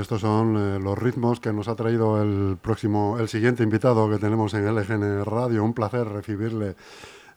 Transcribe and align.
Estos 0.00 0.20
son 0.20 0.56
eh, 0.56 0.78
los 0.78 0.98
ritmos 0.98 1.40
que 1.40 1.52
nos 1.52 1.68
ha 1.68 1.74
traído 1.74 2.22
el 2.22 2.56
próximo, 2.60 3.18
el 3.18 3.28
siguiente 3.28 3.62
invitado 3.62 4.08
que 4.10 4.18
tenemos 4.18 4.54
en 4.54 4.66
LGN 4.74 5.24
Radio. 5.24 5.64
Un 5.64 5.74
placer 5.74 6.08
recibirle 6.08 6.76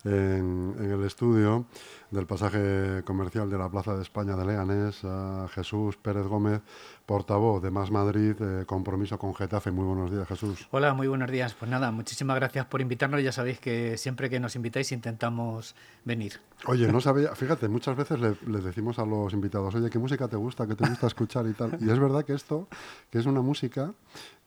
en, 0.05 0.75
en 0.79 0.91
el 0.91 1.03
estudio 1.03 1.65
del 2.11 2.25
pasaje 2.27 3.01
comercial 3.03 3.49
de 3.49 3.57
la 3.57 3.69
Plaza 3.69 3.95
de 3.95 4.01
España 4.03 4.35
de 4.35 4.45
Leganés 4.45 5.03
a 5.03 5.47
Jesús 5.49 5.97
Pérez 5.97 6.25
Gómez, 6.27 6.61
portavoz 7.05 7.61
de 7.61 7.71
Más 7.71 7.91
Madrid, 7.91 8.35
eh, 8.39 8.63
compromiso 8.65 9.17
con 9.17 9.33
Getafe. 9.35 9.71
Muy 9.71 9.85
buenos 9.85 10.11
días, 10.11 10.27
Jesús. 10.27 10.67
Hola, 10.71 10.93
muy 10.93 11.07
buenos 11.07 11.29
días. 11.29 11.53
Pues 11.55 11.69
nada, 11.69 11.91
muchísimas 11.91 12.35
gracias 12.37 12.65
por 12.67 12.79
invitarnos. 12.81 13.21
Ya 13.21 13.31
sabéis 13.31 13.59
que 13.59 13.97
siempre 13.97 14.29
que 14.29 14.39
nos 14.39 14.55
invitáis 14.55 14.91
intentamos 14.91 15.75
venir. 16.05 16.39
Oye, 16.67 16.89
no 16.91 17.01
sabía, 17.01 17.35
fíjate, 17.35 17.67
muchas 17.67 17.97
veces 17.97 18.19
le, 18.19 18.37
les 18.47 18.63
decimos 18.63 18.99
a 18.99 19.05
los 19.05 19.33
invitados, 19.33 19.75
oye, 19.75 19.89
¿qué 19.89 19.99
música 19.99 20.27
te 20.27 20.37
gusta? 20.37 20.67
¿Qué 20.67 20.75
te 20.75 20.87
gusta 20.87 21.07
escuchar 21.07 21.47
y 21.47 21.53
tal? 21.53 21.77
Y 21.81 21.89
es 21.89 21.99
verdad 21.99 22.23
que 22.23 22.33
esto, 22.33 22.67
que 23.09 23.17
es 23.19 23.25
una 23.25 23.41
música 23.41 23.93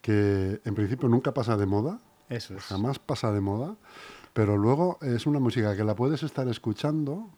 que 0.01 0.61
en 0.65 0.75
principio 0.75 1.09
nunca 1.09 1.35
pasa 1.35 1.57
de 1.57 1.67
moda, 1.67 1.99
Eso 2.29 2.55
es. 2.55 2.63
jamás 2.65 2.99
pasa 2.99 3.33
de 3.33 3.41
moda, 3.41 3.75
pero 4.39 4.57
luego 4.57 4.99
es 5.03 5.27
una 5.27 5.41
música 5.41 5.75
que 5.75 5.83
la 5.83 5.97
puedes 5.97 6.23
estar 6.23 6.47
escuchando 6.47 7.29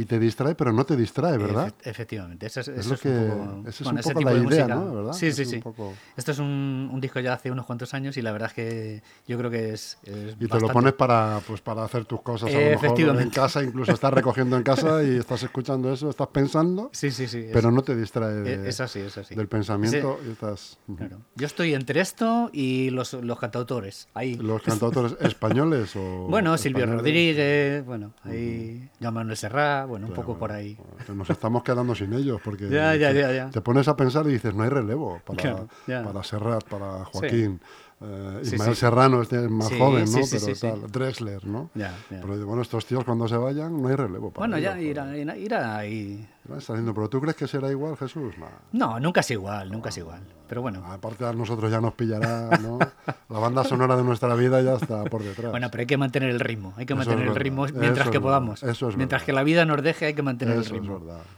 y 0.00 0.04
te 0.04 0.18
distrae, 0.20 0.54
pero 0.54 0.72
no 0.72 0.84
te 0.84 0.96
distrae, 0.96 1.36
¿verdad? 1.38 1.68
Efe- 1.82 1.90
efectivamente, 1.90 2.46
eso 2.46 2.60
es, 2.60 2.68
Es 2.68 2.78
eso 2.78 2.88
lo 2.90 2.94
es 2.94 3.00
que- 3.00 3.08
un 3.08 3.28
poco, 3.64 3.68
es 3.68 3.80
bueno, 3.80 3.90
un 3.94 3.98
ese 3.98 4.08
poco 4.10 4.18
tipo 4.20 4.30
la 4.30 4.30
de 4.30 4.38
idea, 4.46 4.66
música. 4.66 4.74
¿no? 4.76 4.94
¿Verdad? 4.94 5.12
Sí, 5.14 5.32
sí, 5.32 5.44
sí. 5.44 5.58
poco- 5.58 5.94
Esto 6.16 6.30
es 6.32 6.38
un, 6.38 6.90
un 6.92 7.00
disco 7.00 7.18
ya 7.18 7.32
hace 7.32 7.50
unos 7.50 7.66
cuantos 7.66 7.94
años 7.94 8.16
y 8.16 8.22
la 8.22 8.30
verdad 8.30 8.48
es 8.48 8.54
que 8.54 9.02
yo 9.26 9.36
creo 9.38 9.50
que 9.50 9.72
es, 9.72 9.98
es 10.04 10.36
Y 10.38 10.46
te 10.46 10.60
lo 10.60 10.68
pones 10.68 10.92
para, 10.92 11.40
pues, 11.46 11.60
para 11.60 11.82
hacer 11.84 12.04
tus 12.04 12.20
cosas 12.22 12.48
a 12.54 12.58
lo 12.58 12.80
mejor 12.80 13.20
en 13.22 13.30
casa, 13.30 13.62
incluso 13.64 13.90
estás 13.92 14.12
recogiendo 14.14 14.56
en 14.56 14.62
casa 14.62 15.02
y 15.02 15.16
estás 15.16 15.42
escuchando 15.42 15.92
eso, 15.92 16.10
estás 16.10 16.28
pensando, 16.28 16.90
Sí, 16.92 17.10
sí, 17.10 17.26
sí. 17.26 17.46
pero 17.52 17.72
no 17.72 17.82
te 17.82 17.96
distrae 17.96 18.34
de- 18.34 18.54
es, 18.54 18.60
es 18.68 18.80
así, 18.80 19.00
es 19.00 19.18
así. 19.18 19.34
del 19.34 19.48
pensamiento 19.48 20.20
y 20.26 20.30
estás... 20.30 20.78
Claro. 20.96 21.18
Yo 21.34 21.46
estoy 21.46 21.74
entre 21.74 22.00
esto 22.00 22.50
y 22.52 22.90
los, 22.90 23.14
los 23.14 23.38
cantautores. 23.40 24.06
Ahí. 24.14 24.36
¿Los 24.36 24.62
cantautores 24.62 25.16
españoles 25.20 25.96
o...? 25.96 26.26
Bueno, 26.28 26.56
Silvio? 26.56 26.86
Rodríguez, 26.86 27.84
bueno, 27.84 28.12
ahí 28.22 28.88
Joan 29.00 29.14
Manuel 29.14 29.36
Serrat, 29.36 29.87
bueno, 29.88 30.06
un 30.06 30.12
poco 30.12 30.38
por 30.38 30.52
ahí. 30.52 30.78
que 31.06 31.12
Nos 31.12 31.28
estamos 31.30 31.62
quedando 31.62 31.94
sin 31.94 32.12
ellos 32.12 32.40
porque 32.44 32.68
Ya, 32.68 32.94
ya, 32.94 33.12
te, 33.12 33.20
ya, 33.20 33.32
ya. 33.32 33.50
te 33.50 33.60
pones 33.60 33.88
a 33.88 33.96
pensar 33.96 34.26
y 34.26 34.30
dices, 34.32 34.54
no 34.54 34.62
hay 34.62 34.68
relevo 34.70 35.20
para, 35.24 35.42
Claro, 35.42 35.68
para 35.86 36.22
Serrat, 36.22 36.64
para 36.68 37.04
Joaquín. 37.06 37.60
Eh, 38.00 38.40
Ismael 38.44 38.74
sí. 38.76 38.80
Serrano 38.80 39.20
este 39.22 39.44
es 39.44 39.50
más 39.50 39.72
joven, 39.76 40.04
¿no? 40.04 40.18
Pero 40.30 40.56
tal, 40.60 40.90
Drexler, 40.92 41.44
¿no? 41.44 41.68
Pero 42.08 42.46
bueno, 42.46 42.62
estos 42.62 42.86
tíos 42.86 43.02
cuando 43.04 43.26
se 43.26 43.36
vayan 43.36 43.80
no 43.82 43.88
hay 43.88 43.96
relevo 43.96 44.30
para 44.30 44.46
Bueno, 44.46 44.58
ya 44.58 44.80
irá, 44.80 45.16
irá, 45.16 45.36
irá 45.36 45.76
ahí. 45.78 46.28
Saliendo. 46.60 46.94
Pero 46.94 47.08
¿tú 47.08 47.20
crees 47.20 47.36
que 47.36 47.48
será 47.48 47.70
igual, 47.70 47.96
Jesús? 47.96 48.38
Nah. 48.38 48.46
No, 48.72 49.00
nunca 49.00 49.20
es 49.20 49.30
igual, 49.32 49.70
nunca 49.72 49.88
es 49.88 49.98
igual. 49.98 50.20
Pero 50.48 50.62
bueno, 50.62 50.82
Aparte 50.86 51.26
a 51.26 51.32
nosotros 51.32 51.70
ya 51.70 51.80
nos 51.80 51.94
pillará, 51.94 52.56
¿no? 52.58 52.78
La 53.28 53.38
banda 53.38 53.64
sonora 53.64 53.96
de 53.96 54.04
nuestra 54.04 54.34
vida 54.36 54.62
ya 54.62 54.74
está 54.74 55.04
por 55.04 55.22
detrás. 55.22 55.50
bueno, 55.50 55.68
pero 55.70 55.80
hay 55.82 55.86
que 55.86 55.96
mantener 55.98 56.30
el 56.30 56.40
ritmo, 56.40 56.72
hay 56.76 56.86
que 56.86 56.92
Eso 56.94 56.98
mantener 56.98 57.24
es 57.24 57.30
el 57.30 57.36
ritmo 57.36 57.66
mientras 57.74 58.06
es 58.06 58.12
que 58.12 58.18
verdad, 58.18 58.22
podamos. 58.22 58.62
eso 58.62 58.88
es 58.88 58.96
mientras 58.96 59.20
verdad. 59.22 59.26
que 59.26 59.32
la 59.34 59.42
vida 59.42 59.64
nos 59.66 59.82
deje, 59.82 60.06
hay 60.06 60.14
que 60.14 60.22
mantener 60.22 60.56
Eso 60.56 60.70
el 60.74 60.76
es 60.76 60.82
ritmo. 60.82 61.00
verdad. 61.00 61.22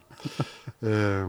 Eh, 0.83 1.25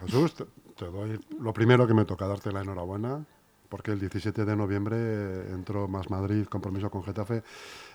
Jesús, 0.00 0.34
te, 0.34 0.44
te 0.76 0.84
doy 0.86 1.18
lo 1.40 1.52
primero 1.52 1.86
que 1.86 1.92
me 1.94 2.04
toca 2.04 2.26
darte 2.26 2.50
la 2.52 2.60
enhorabuena, 2.62 3.24
porque 3.68 3.90
el 3.92 4.00
17 4.00 4.44
de 4.44 4.56
noviembre 4.56 5.50
entró 5.52 5.88
Más 5.88 6.10
Madrid, 6.10 6.44
compromiso 6.46 6.90
con 6.90 7.02
Getafe, 7.04 7.42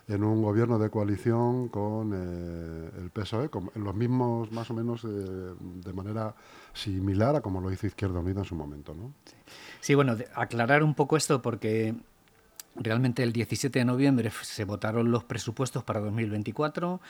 en 0.08 0.24
un 0.24 0.42
gobierno 0.42 0.78
de 0.80 0.90
coalición 0.90 1.70
con 1.70 2.12
eh, 2.14 2.92
el 3.02 3.10
PSOE, 3.10 3.50
con- 3.50 3.72
los 3.76 3.96
mismos, 3.96 4.52
más 4.52 4.70
o 4.70 4.74
menos, 4.74 5.04
eh, 5.04 5.08
de 5.08 5.94
manera 5.94 6.36
similar 6.74 7.36
a 7.38 7.42
como 7.42 7.62
lo 7.62 7.72
hizo 7.72 7.88
Izquierda 7.88 8.20
Unida 8.20 8.40
en 8.42 8.46
su 8.46 8.56
momento, 8.56 8.94
¿no? 8.94 9.14
Sí, 9.80 9.96
bueno, 9.96 10.16
aclarar 10.36 10.84
un 10.84 10.94
poco 10.94 11.18
esto 11.18 11.42
porque 11.42 11.96
realmente 12.76 13.22
el 13.24 13.34
17 13.34 13.80
de 13.80 13.86
noviembre 13.86 14.32
se 14.42 14.66
votaron 14.66 15.12
los 15.12 15.24
presupuestos 15.24 15.84
para 15.84 16.00
2024. 16.00 17.02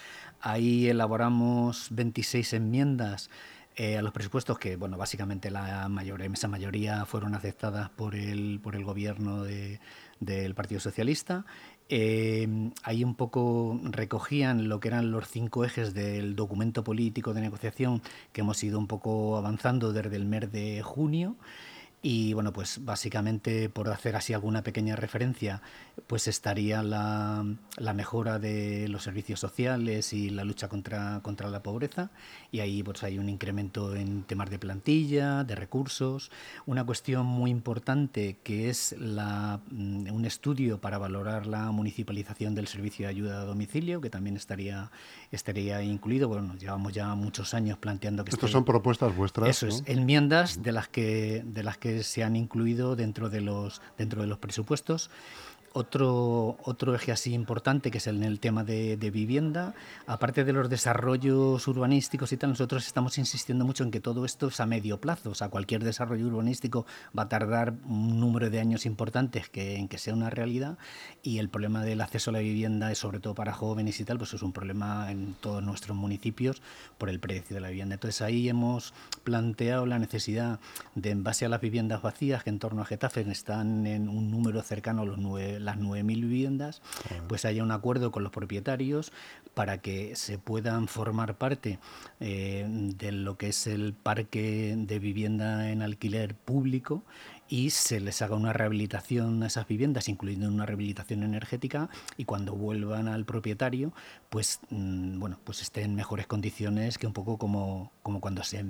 Ahí 0.41 0.87
elaboramos 0.87 1.87
26 1.91 2.53
enmiendas 2.53 3.29
eh, 3.75 3.97
a 3.97 4.01
los 4.01 4.13
presupuestos 4.13 4.59
que, 4.59 4.75
bueno, 4.75 4.97
básicamente 4.97 5.49
la 5.51 5.87
mayor, 5.89 6.21
esa 6.21 6.47
mayoría 6.47 7.05
fueron 7.05 7.35
aceptadas 7.35 7.89
por 7.89 8.15
el, 8.15 8.59
por 8.61 8.75
el 8.75 8.83
gobierno 8.83 9.43
de- 9.43 9.79
del 10.19 10.53
Partido 10.55 10.79
Socialista. 10.79 11.45
Eh, 11.89 12.71
ahí 12.83 13.03
un 13.03 13.15
poco 13.15 13.79
recogían 13.83 14.69
lo 14.69 14.79
que 14.79 14.87
eran 14.87 15.11
los 15.11 15.27
cinco 15.27 15.65
ejes 15.65 15.93
del 15.93 16.35
documento 16.35 16.83
político 16.83 17.33
de 17.33 17.41
negociación 17.41 18.01
que 18.31 18.41
hemos 18.41 18.63
ido 18.63 18.79
un 18.79 18.87
poco 18.87 19.37
avanzando 19.37 19.91
desde 19.91 20.15
el 20.15 20.25
mes 20.25 20.51
de 20.51 20.81
junio. 20.81 21.35
Y 22.05 22.33
bueno, 22.33 22.51
pues 22.51 22.83
básicamente 22.83 23.69
por 23.69 23.89
hacer 23.89 24.17
así 24.17 24.33
alguna 24.33 24.61
pequeña 24.61 24.97
referencia, 24.97 25.61
pues 26.05 26.27
estaría 26.27 26.83
la, 26.83 27.45
la 27.77 27.93
mejora 27.93 28.39
de 28.39 28.89
los 28.89 29.03
servicios 29.03 29.39
sociales 29.39 30.11
y 30.11 30.29
la 30.29 30.43
lucha 30.43 30.67
contra, 30.67 31.21
contra 31.23 31.49
la 31.49 31.63
pobreza. 31.63 32.11
Y 32.51 32.59
ahí 32.59 32.83
pues 32.83 33.03
hay 33.03 33.19
un 33.19 33.29
incremento 33.29 33.95
en 33.95 34.23
temas 34.23 34.49
de 34.49 34.59
plantilla, 34.59 35.45
de 35.45 35.55
recursos. 35.55 36.29
Una 36.65 36.83
cuestión 36.83 37.25
muy 37.25 37.49
importante 37.49 38.37
que 38.43 38.69
es 38.69 38.93
la, 38.99 39.61
mm, 39.71 40.11
un 40.11 40.25
estudio 40.25 40.81
para 40.81 40.97
valorar 40.97 41.47
la 41.47 41.71
municipalización 41.71 42.53
del 42.53 42.67
servicio 42.67 43.05
de 43.05 43.11
ayuda 43.11 43.41
a 43.41 43.45
domicilio, 43.45 44.01
que 44.01 44.09
también 44.09 44.35
estaría, 44.35 44.91
estaría 45.31 45.81
incluido. 45.81 46.27
Bueno, 46.27 46.57
llevamos 46.57 46.91
ya 46.91 47.15
muchos 47.15 47.53
años 47.53 47.77
planteando 47.77 48.25
que 48.25 48.31
Estas 48.31 48.51
son 48.51 48.65
propuestas 48.65 49.15
vuestras, 49.15 49.47
eso 49.47 49.67
es, 49.67 49.83
enmiendas 49.85 50.61
de 50.61 50.73
las 50.73 50.89
que 50.89 51.43
de 51.45 51.63
las 51.63 51.77
que 51.77 51.92
se 52.01 52.23
han 52.23 52.35
incluido 52.35 52.95
dentro 52.95 53.29
de 53.29 53.41
los 53.41 53.81
dentro 53.97 54.21
de 54.21 54.27
los 54.27 54.39
presupuestos. 54.39 55.11
Otro, 55.75 56.57
otro 56.65 56.93
eje 56.93 57.11
así 57.11 57.33
importante 57.33 57.89
que 57.89 57.97
es 57.97 58.05
en 58.05 58.21
el 58.23 58.39
tema 58.39 58.63
de, 58.63 58.95
de 58.95 59.09
vivienda, 59.09 59.73
aparte 60.05 60.43
de 60.43 60.53
los 60.53 60.69
desarrollos 60.69 61.67
urbanísticos 61.67 62.31
y 62.31 62.37
tal, 62.37 62.51
nosotros 62.51 62.85
estamos 62.85 63.17
insistiendo 63.17 63.65
mucho 63.65 63.83
en 63.83 63.89
que 63.89 63.99
todo 63.99 64.23
esto 64.23 64.49
es 64.49 64.59
a 64.59 64.67
medio 64.67 65.01
plazo, 65.01 65.31
o 65.31 65.33
sea, 65.33 65.49
cualquier 65.49 65.83
desarrollo 65.83 66.27
urbanístico 66.27 66.85
va 67.17 67.23
a 67.23 67.29
tardar 67.29 67.73
un 67.87 68.19
número 68.19 68.51
de 68.51 68.59
años 68.59 68.85
importantes 68.85 69.49
que, 69.49 69.77
en 69.77 69.87
que 69.87 69.97
sea 69.97 70.13
una 70.13 70.29
realidad. 70.29 70.77
Y 71.23 71.39
el 71.39 71.49
problema 71.49 71.83
del 71.83 72.01
acceso 72.01 72.29
a 72.29 72.33
la 72.33 72.39
vivienda, 72.39 72.93
sobre 72.93 73.19
todo 73.19 73.33
para 73.33 73.51
jóvenes 73.51 73.99
y 73.99 74.05
tal, 74.05 74.19
pues 74.19 74.31
es 74.35 74.43
un 74.43 74.53
problema 74.53 75.09
en 75.09 75.33
todos 75.41 75.63
nuestros 75.63 75.97
municipios 75.97 76.61
por 76.99 77.09
el 77.09 77.19
precio 77.19 77.55
de 77.55 77.61
la 77.61 77.69
vivienda. 77.69 77.95
Entonces 77.95 78.21
ahí 78.21 78.47
hemos 78.47 78.93
planteado 79.23 79.87
la 79.87 79.97
necesidad 79.97 80.59
de, 80.93 81.09
en 81.09 81.23
base 81.23 81.45
a 81.45 81.49
las 81.49 81.61
viviendas 81.61 82.03
vacías, 82.03 82.43
que 82.43 82.51
en 82.51 82.59
torno 82.59 82.83
a 82.83 82.85
Getafe 82.85 83.21
están 83.31 83.87
en 83.87 84.07
un 84.07 84.29
número 84.29 84.61
cercano 84.61 85.01
a 85.01 85.05
los 85.05 85.17
nueve- 85.17 85.61
las 85.63 85.77
9.000 85.77 86.21
viviendas, 86.21 86.81
pues 87.27 87.45
haya 87.45 87.63
un 87.63 87.71
acuerdo 87.71 88.11
con 88.11 88.23
los 88.23 88.31
propietarios 88.31 89.11
para 89.53 89.79
que 89.79 90.15
se 90.15 90.37
puedan 90.37 90.87
formar 90.87 91.37
parte 91.37 91.79
eh, 92.19 92.65
de 92.67 93.11
lo 93.11 93.37
que 93.37 93.49
es 93.49 93.67
el 93.67 93.93
parque 93.93 94.75
de 94.77 94.99
vivienda 94.99 95.69
en 95.69 95.81
alquiler 95.81 96.35
público 96.35 97.03
y 97.47 97.69
se 97.69 97.99
les 97.99 98.21
haga 98.21 98.35
una 98.35 98.53
rehabilitación 98.53 99.43
a 99.43 99.47
esas 99.47 99.67
viviendas, 99.67 100.09
incluyendo 100.09 100.47
una 100.47 100.65
rehabilitación 100.65 101.23
energética, 101.23 101.89
y 102.17 102.25
cuando 102.25 102.53
vuelvan 102.53 103.07
al 103.07 103.25
propietario, 103.25 103.93
pues 104.29 104.59
mm, 104.69 105.19
bueno, 105.19 105.37
pues 105.43 105.61
estén 105.61 105.83
en 105.85 105.95
mejores 105.95 106.25
condiciones 106.25 106.97
que 106.97 107.05
un 107.05 107.13
poco 107.13 107.37
como, 107.37 107.91
como 108.01 108.21
cuando 108.21 108.43
se 108.43 108.65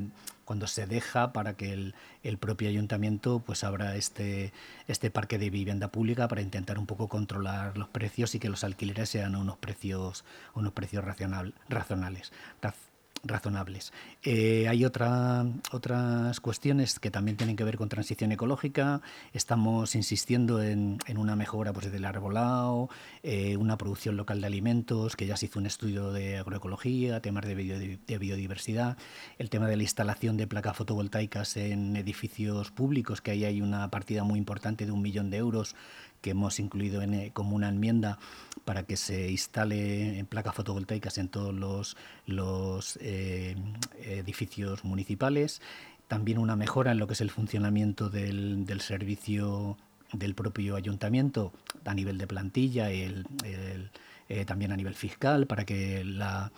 cuando 0.53 0.67
se 0.67 0.85
deja 0.85 1.33
para 1.33 1.55
que 1.57 1.73
el, 1.73 1.95
el 2.21 2.37
propio 2.37 2.69
ayuntamiento 2.69 3.39
pues 3.43 3.63
abra 3.63 3.95
este, 3.95 4.53
este 4.87 5.09
parque 5.09 5.39
de 5.39 5.49
vivienda 5.49 5.87
pública 5.87 6.27
para 6.27 6.41
intentar 6.43 6.77
un 6.77 6.85
poco 6.85 7.07
controlar 7.09 7.75
los 7.75 7.87
precios 7.89 8.35
y 8.35 8.39
que 8.39 8.49
los 8.49 8.63
alquileres 8.63 9.09
sean 9.09 9.35
unos 9.35 9.57
precios, 9.57 10.23
unos 10.53 10.71
precios 10.73 11.03
racional, 11.03 11.55
razonales. 11.69 12.31
raz- 12.61 12.92
razonables. 13.23 13.93
Eh, 14.21 14.67
hay 14.67 14.83
otra, 14.85 15.45
otras 15.71 16.39
cuestiones 16.39 16.99
que 16.99 17.09
también 17.09 17.37
tienen 17.37 17.55
que 17.55 17.63
ver 17.63 17.77
con 17.77 17.89
transición 17.89 18.31
ecológica. 18.31 19.01
Estamos 19.31 19.95
insistiendo 19.95 20.61
en, 20.61 20.97
en 21.07 21.17
una 21.17 21.35
mejora 21.35 21.71
pues, 21.73 21.91
del 21.91 22.05
arbolado, 22.05 22.89
eh, 23.23 23.55
una 23.57 23.77
producción 23.77 24.17
local 24.17 24.41
de 24.41 24.47
alimentos, 24.47 25.15
que 25.15 25.25
ya 25.25 25.37
se 25.37 25.45
hizo 25.45 25.59
un 25.59 25.65
estudio 25.65 26.11
de 26.11 26.37
agroecología, 26.37 27.21
temas 27.21 27.45
de, 27.45 27.55
bio- 27.55 27.79
de 27.79 28.17
biodiversidad, 28.17 28.97
el 29.37 29.49
tema 29.49 29.67
de 29.67 29.77
la 29.77 29.83
instalación 29.83 30.35
de 30.37 30.47
placas 30.47 30.75
fotovoltaicas 30.75 31.55
en 31.57 31.95
edificios 31.95 32.71
públicos, 32.71 33.21
que 33.21 33.31
ahí 33.31 33.45
hay 33.45 33.61
una 33.61 33.89
partida 33.89 34.23
muy 34.23 34.37
importante 34.37 34.85
de 34.85 34.91
un 34.91 35.01
millón 35.01 35.29
de 35.29 35.37
euros 35.37 35.75
que 36.23 36.31
hemos 36.31 36.59
incluido 36.59 37.03
en, 37.03 37.13
eh, 37.13 37.31
como 37.33 37.55
una 37.55 37.69
enmienda 37.69 38.17
para 38.65 38.83
que 38.83 38.97
se 38.97 39.29
instale 39.29 40.17
en 40.17 40.25
placas 40.25 40.55
fotovoltaicas 40.55 41.19
en 41.19 41.27
todos 41.27 41.53
los, 41.53 41.97
los 42.25 42.97
eh, 43.01 43.55
edificios 44.01 44.83
municipales. 44.85 45.61
También 46.07 46.39
una 46.39 46.55
mejora 46.55 46.93
en 46.93 46.97
lo 46.97 47.07
que 47.07 47.13
es 47.13 47.21
el 47.21 47.29
funcionamiento 47.29 48.09
del, 48.09 48.65
del 48.65 48.81
servicio 48.81 49.77
del 50.13 50.33
propio 50.33 50.75
ayuntamiento 50.75 51.51
a 51.85 51.93
nivel 51.93 52.17
de 52.17 52.27
plantilla, 52.27 52.89
el, 52.89 53.25
el, 53.43 53.91
eh, 54.29 54.45
también 54.45 54.71
a 54.71 54.77
nivel 54.77 54.95
fiscal, 54.95 55.47
para 55.47 55.65
que 55.65 56.03
la, 56.03 56.51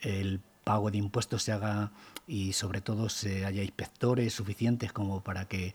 el 0.00 0.40
pago 0.64 0.90
de 0.90 0.98
impuestos 0.98 1.42
se 1.42 1.52
haga 1.52 1.90
y 2.26 2.52
sobre 2.52 2.80
todo 2.80 3.08
se 3.08 3.44
haya 3.44 3.62
inspectores 3.62 4.32
suficientes 4.32 4.92
como 4.92 5.22
para 5.22 5.46
que 5.46 5.74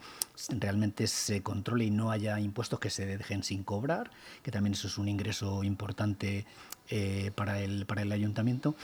realmente 0.49 1.07
se 1.07 1.43
controle 1.43 1.85
y 1.85 1.91
no 1.91 2.11
haya 2.11 2.39
impuestos 2.39 2.79
que 2.79 2.89
se 2.89 3.05
dejen 3.05 3.43
sin 3.43 3.63
cobrar, 3.63 4.11
que 4.43 4.51
también 4.51 4.73
eso 4.73 4.87
es 4.87 4.97
un 4.97 5.07
ingreso 5.07 5.63
importante 5.63 6.45
eh, 6.89 7.31
para, 7.35 7.59
el, 7.59 7.85
para 7.85 8.01
el 8.01 8.11
ayuntamiento. 8.11 8.75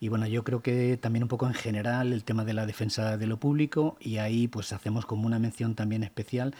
Y 0.00 0.08
bueno, 0.08 0.26
yo 0.26 0.42
creo 0.42 0.62
que 0.62 0.96
también 0.96 1.22
un 1.22 1.28
poco 1.28 1.46
en 1.46 1.54
general 1.54 2.12
el 2.12 2.24
tema 2.24 2.44
de 2.44 2.54
la 2.54 2.66
defensa 2.66 3.16
de 3.16 3.26
lo 3.26 3.38
público 3.38 3.96
y 4.00 4.16
ahí 4.16 4.48
pues 4.48 4.72
hacemos 4.72 5.06
como 5.06 5.26
una 5.26 5.38
mención 5.38 5.76
también 5.76 6.02
especial 6.02 6.54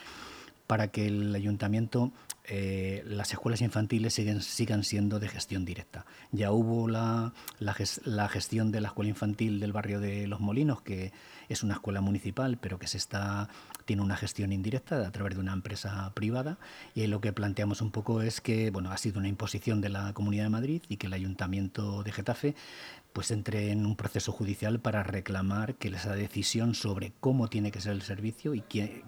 para 0.73 0.89
que 0.89 1.07
el 1.07 1.35
ayuntamiento, 1.35 2.13
eh, 2.45 3.03
las 3.05 3.31
escuelas 3.31 3.61
infantiles 3.61 4.15
siguen, 4.15 4.41
sigan 4.41 4.85
siendo 4.85 5.21
de 5.21 5.29
gestión 5.29 5.67
directa. 5.67 6.07
Ya 6.31 6.51
hubo 6.51 6.89
la, 6.89 7.35
la, 7.59 8.29
gestión 8.31 8.73
de 8.73 8.81
la 8.81 8.89
escuela 8.89 9.11
infantil 9.11 9.61
del 9.61 9.75
barrio 9.75 10.01
de 10.01 10.27
Los 10.27 10.41
Molinos, 10.41 10.81
que 10.81 11.13
es 11.51 11.63
una 11.63 11.75
escuela 11.75 12.01
municipal, 12.01 12.57
pero 12.57 12.79
que 12.79 12.87
se 12.87 12.97
está, 12.97 13.51
tiene 13.85 14.01
una 14.01 14.17
gestión 14.17 14.51
indirecta 14.51 15.07
a 15.07 15.13
través 15.13 15.35
de 15.35 15.41
una 15.41 15.53
empresa 15.53 16.11
privada. 16.15 16.57
Y 16.95 17.07
lo 17.07 17.21
que 17.21 17.35
planteamos 17.35 17.83
un 17.83 17.91
poco 17.91 18.23
es 18.23 18.41
que 18.41 18.71
bueno, 18.71 18.93
ha 18.93 18.97
sido 18.97 19.19
una 19.19 19.29
imposición 19.29 19.83
de 19.83 19.91
la 19.91 20.15
Comunidad 20.15 20.45
de 20.45 20.49
Madrid 20.49 20.83
y 20.89 20.97
que 20.97 21.07
el 21.07 21.13
ayuntamiento 21.13 22.03
de 22.03 22.13
Getafe 22.13 22.55
pues 23.13 23.31
entre 23.31 23.73
en 23.73 23.85
un 23.85 23.95
proceso 23.95 24.33
judicial 24.33 24.81
para 24.81 25.03
reclamar 25.03 25.75
que 25.75 25.89
esa 25.89 26.15
decisión 26.15 26.75
sobre 26.75 27.13
cómo 27.21 27.49
tiene 27.49 27.71
que 27.71 27.83
ser 27.83 27.93
el 27.93 28.01
servicio 28.01 28.55
y 28.55 28.63
que, 28.63 29.05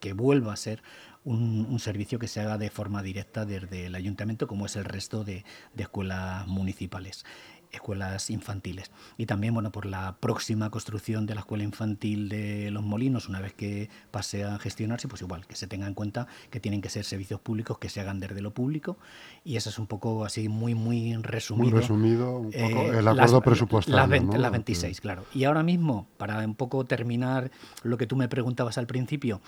que 0.00 0.12
vuelva 0.12 0.52
a 0.52 0.56
ser 0.56 0.82
un, 1.24 1.78
servicio 1.78 2.18
que 2.18 2.28
se 2.28 2.40
haga 2.40 2.58
de 2.58 2.70
forma 2.70 3.02
directa 3.02 3.44
desde 3.44 3.86
el 3.86 3.94
ayuntamiento, 3.94 4.46
como 4.46 4.66
es 4.66 4.76
el 4.76 4.84
resto 4.84 5.22
de, 5.24 5.44
de 5.74 5.82
escuelas 5.82 6.46
municipales 6.46 7.24
escuelas 7.72 8.30
infantiles. 8.30 8.90
Y 9.16 9.26
también, 9.26 9.54
bueno, 9.54 9.70
por 9.70 9.86
la 9.86 10.16
próxima 10.20 10.70
construcción 10.70 11.26
de 11.26 11.34
la 11.34 11.40
escuela 11.40 11.64
infantil 11.64 12.28
de 12.28 12.70
Los 12.70 12.82
Molinos, 12.82 13.28
una 13.28 13.40
vez 13.40 13.52
que 13.52 13.88
pase 14.10 14.44
a 14.44 14.58
gestionarse, 14.58 15.08
pues 15.08 15.22
igual, 15.22 15.46
que 15.46 15.56
se 15.56 15.66
tenga 15.66 15.86
en 15.86 15.94
cuenta 15.94 16.26
que 16.50 16.60
tienen 16.60 16.80
que 16.80 16.88
ser 16.88 17.04
servicios 17.04 17.40
públicos 17.40 17.78
que 17.78 17.88
se 17.88 18.00
hagan 18.00 18.20
desde 18.20 18.40
lo 18.40 18.52
público. 18.52 18.96
Y 19.44 19.56
eso 19.56 19.70
es 19.70 19.78
un 19.78 19.86
poco 19.86 20.24
así, 20.24 20.48
muy, 20.48 20.74
muy 20.74 21.14
resumido. 21.16 21.70
Muy 21.70 21.80
resumido, 21.80 22.38
un 22.38 22.50
poco 22.50 22.58
eh, 22.58 22.98
el 22.98 23.08
acuerdo 23.08 23.40
presupuestario. 23.40 24.38
Las, 24.40 24.50
26, 24.50 25.00
claro. 25.00 25.24
Y 25.32 25.44
ahora 25.44 25.62
mismo, 25.62 26.08
para 26.16 26.38
un 26.44 26.54
poco 26.54 26.84
terminar 26.84 27.50
lo 27.82 27.96
que 27.98 28.06
tú 28.06 28.16
me 28.16 28.28
preguntabas 28.28 28.78
al 28.78 28.86
principio, 28.86 29.40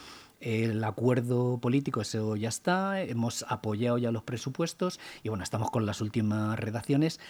el 0.42 0.82
acuerdo 0.82 1.58
político, 1.58 2.00
eso 2.00 2.36
ya 2.36 2.48
está, 2.48 3.00
hemos 3.00 3.44
apoyado 3.48 3.96
ya 3.96 4.10
los 4.10 4.24
presupuestos 4.24 4.98
y 5.22 5.28
bueno, 5.28 5.44
estamos 5.44 5.70
con 5.70 5.86
las 5.86 6.00
últimas 6.00 6.58
redacciones. 6.58 7.20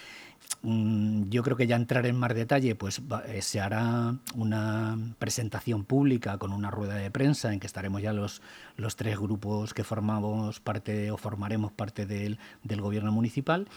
Mm, 0.62 1.28
yo 1.28 1.42
creo 1.42 1.56
que 1.56 1.66
ya 1.66 1.76
entrar 1.76 2.06
en 2.06 2.16
más 2.16 2.34
detalle, 2.34 2.74
pues 2.74 3.02
eh, 3.26 3.42
se 3.42 3.60
hará 3.60 4.16
una 4.34 4.98
presentación 5.18 5.84
pública 5.84 6.38
con 6.38 6.52
una 6.52 6.70
rueda 6.70 6.94
de 6.94 7.10
prensa 7.10 7.52
en 7.52 7.60
que 7.60 7.66
estaremos 7.66 8.02
ya 8.02 8.12
los, 8.12 8.42
los 8.76 8.96
tres 8.96 9.18
grupos 9.18 9.74
que 9.74 9.84
formamos 9.84 10.60
parte 10.60 11.10
o 11.10 11.18
formaremos 11.18 11.72
parte 11.72 12.06
del, 12.06 12.38
del 12.62 12.80
gobierno 12.80 13.12
municipal 13.12 13.68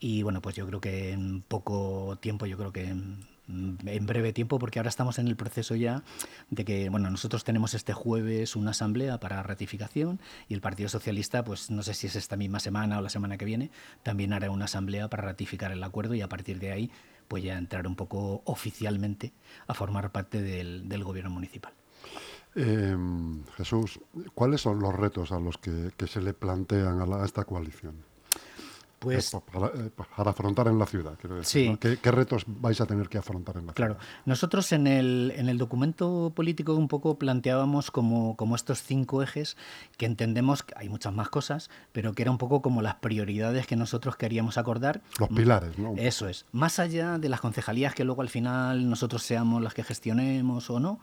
y 0.00 0.22
bueno, 0.22 0.42
pues 0.42 0.54
yo 0.54 0.66
creo 0.66 0.80
que 0.80 1.12
en 1.12 1.42
poco 1.42 2.18
tiempo, 2.20 2.46
yo 2.46 2.58
creo 2.58 2.72
que 2.72 2.94
en 3.52 4.06
breve 4.06 4.32
tiempo, 4.32 4.58
porque 4.58 4.78
ahora 4.78 4.88
estamos 4.88 5.18
en 5.18 5.28
el 5.28 5.36
proceso 5.36 5.74
ya 5.74 6.02
de 6.50 6.64
que, 6.64 6.88
bueno, 6.88 7.10
nosotros 7.10 7.44
tenemos 7.44 7.74
este 7.74 7.92
jueves 7.92 8.56
una 8.56 8.70
asamblea 8.70 9.18
para 9.20 9.42
ratificación 9.42 10.20
y 10.48 10.54
el 10.54 10.60
Partido 10.60 10.88
Socialista, 10.88 11.44
pues 11.44 11.70
no 11.70 11.82
sé 11.82 11.94
si 11.94 12.06
es 12.06 12.16
esta 12.16 12.36
misma 12.36 12.60
semana 12.60 12.98
o 12.98 13.02
la 13.02 13.08
semana 13.08 13.36
que 13.36 13.44
viene, 13.44 13.70
también 14.02 14.32
hará 14.32 14.50
una 14.50 14.64
asamblea 14.64 15.08
para 15.08 15.24
ratificar 15.24 15.72
el 15.72 15.82
acuerdo 15.82 16.14
y 16.14 16.22
a 16.22 16.28
partir 16.28 16.58
de 16.58 16.72
ahí, 16.72 16.90
pues 17.28 17.42
ya 17.42 17.56
entrar 17.56 17.86
un 17.86 17.96
poco 17.96 18.42
oficialmente 18.44 19.32
a 19.66 19.74
formar 19.74 20.12
parte 20.12 20.42
del, 20.42 21.04
gobierno 21.04 21.30
municipal. 21.30 21.72
Em, 22.54 23.44
Jesús, 23.56 24.00
¿cuáles 24.34 24.60
son 24.60 24.80
los 24.80 24.94
retos 24.94 25.32
a 25.32 25.40
los 25.40 25.56
que, 25.58 25.92
se 26.06 26.20
le 26.20 26.34
plantean 26.34 27.00
a 27.00 27.24
esta 27.24 27.44
coalición? 27.44 28.11
Pues, 29.02 29.34
eh, 29.34 29.40
para, 30.16 30.30
afrontar 30.30 30.68
en 30.68 30.78
la 30.78 30.86
ciudad, 30.86 31.14
quiero 31.20 31.36
decir. 31.36 31.76
¿Qué, 31.78 32.10
retos 32.10 32.44
vais 32.46 32.80
a 32.80 32.86
tener 32.86 33.08
que 33.08 33.18
afrontar 33.18 33.56
en 33.56 33.66
la 33.66 33.72
ciudad? 33.72 33.96
Claro, 33.96 33.96
nosotros 34.24 34.70
en 34.72 34.86
el, 34.86 35.32
en 35.36 35.48
el 35.48 35.58
documento 35.58 36.32
político 36.34 36.74
un 36.74 36.88
poco 36.88 37.18
planteábamos 37.18 37.90
como, 37.90 38.36
como 38.36 38.54
estos 38.54 38.82
cinco 38.82 39.22
ejes 39.22 39.56
que 39.96 40.06
entendemos 40.06 40.62
que 40.62 40.74
hay 40.76 40.88
muchas 40.88 41.12
más 41.12 41.28
cosas, 41.28 41.68
pero 41.90 42.12
que 42.12 42.22
era 42.22 42.30
un 42.30 42.38
poco 42.38 42.62
como 42.62 42.80
las 42.80 42.94
prioridades 42.96 43.66
que 43.66 43.76
nosotros 43.76 44.16
queríamos 44.16 44.56
acordar. 44.56 45.02
Los 45.18 45.28
pilares, 45.28 45.78
¿no? 45.78 45.94
Eso 45.96 46.28
es. 46.28 46.46
Más 46.52 46.78
allá 46.78 47.18
de 47.18 47.28
las 47.28 47.40
concejalías 47.40 47.94
que 47.94 48.04
luego 48.04 48.22
al 48.22 48.28
final 48.28 48.88
nosotros 48.88 49.22
seamos 49.22 49.62
las 49.62 49.74
que 49.74 49.82
gestionemos 49.82 50.70
o 50.70 50.78
no, 50.78 51.00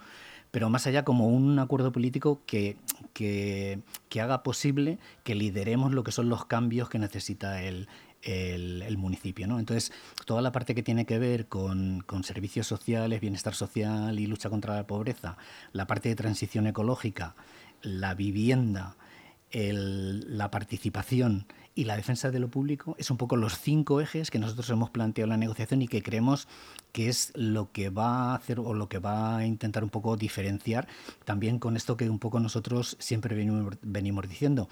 pero 0.51 0.69
más 0.69 0.87
allá 0.87 1.03
como 1.03 1.27
un 1.27 1.59
acuerdo 1.59 1.91
político 1.91 2.41
que, 2.45 2.77
que, 3.13 3.81
haga 4.21 4.43
posible 4.43 4.97
que 5.23 5.35
lideremos 5.35 5.93
lo 5.93 6.03
que 6.03 6.11
son 6.11 6.29
los 6.29 6.45
cambios 6.45 6.89
que 6.89 6.99
necesita 6.99 7.61
el, 7.61 7.87
el, 8.23 8.97
municipio. 8.97 9.47
¿no? 9.47 9.59
Entonces, 9.59 9.91
toda 10.25 10.41
la 10.41 10.51
parte 10.51 10.75
que 10.75 10.83
tiene 10.83 11.05
que 11.05 11.19
ver 11.19 11.47
con, 11.47 12.01
con, 12.05 12.23
servicios 12.23 12.67
sociales, 12.67 13.21
bienestar 13.21 13.53
social 13.53 14.19
y 14.19 14.27
lucha 14.27 14.49
contra 14.49 14.75
la 14.75 14.87
pobreza, 14.87 15.37
la 15.71 15.87
parte 15.87 16.09
de 16.09 16.15
transición 16.15 16.67
ecológica, 16.67 17.35
la 17.81 18.15
vivienda, 18.15 18.95
la 19.51 20.51
participación 20.51 21.45
y 21.79 21.85
la 21.85 21.95
defensa 21.95 22.29
de 22.29 22.39
lo 22.39 22.49
público 22.49 22.93
es 22.99 23.09
un 23.09 23.15
poco 23.15 23.37
los 23.37 23.57
cinco 23.57 24.01
ejes 24.01 24.31
que 24.31 24.37
nosotros 24.37 24.69
hemos 24.69 24.89
planteado 24.89 25.27
en 25.27 25.29
la 25.29 25.37
negociación 25.37 25.81
y 25.81 25.87
que 25.87 26.03
creemos 26.03 26.45
que 26.91 27.07
es 27.07 27.31
lo 27.35 27.71
que 27.71 27.89
va 27.89 28.33
a 28.33 28.35
hacer 28.35 28.59
o 28.59 28.73
lo 28.73 28.89
que 28.89 28.99
va 28.99 29.37
a 29.37 29.45
intentar 29.45 29.85
un 29.85 29.89
poco 29.89 30.17
diferenciar 30.17 30.89
también 31.23 31.57
con 31.57 31.77
esto 31.77 31.95
que 31.95 32.09
un 32.09 32.19
poco 32.19 32.41
nosotros 32.41 32.97
siempre 32.99 33.33
venimos 33.81 34.27
diciendo 34.27 34.67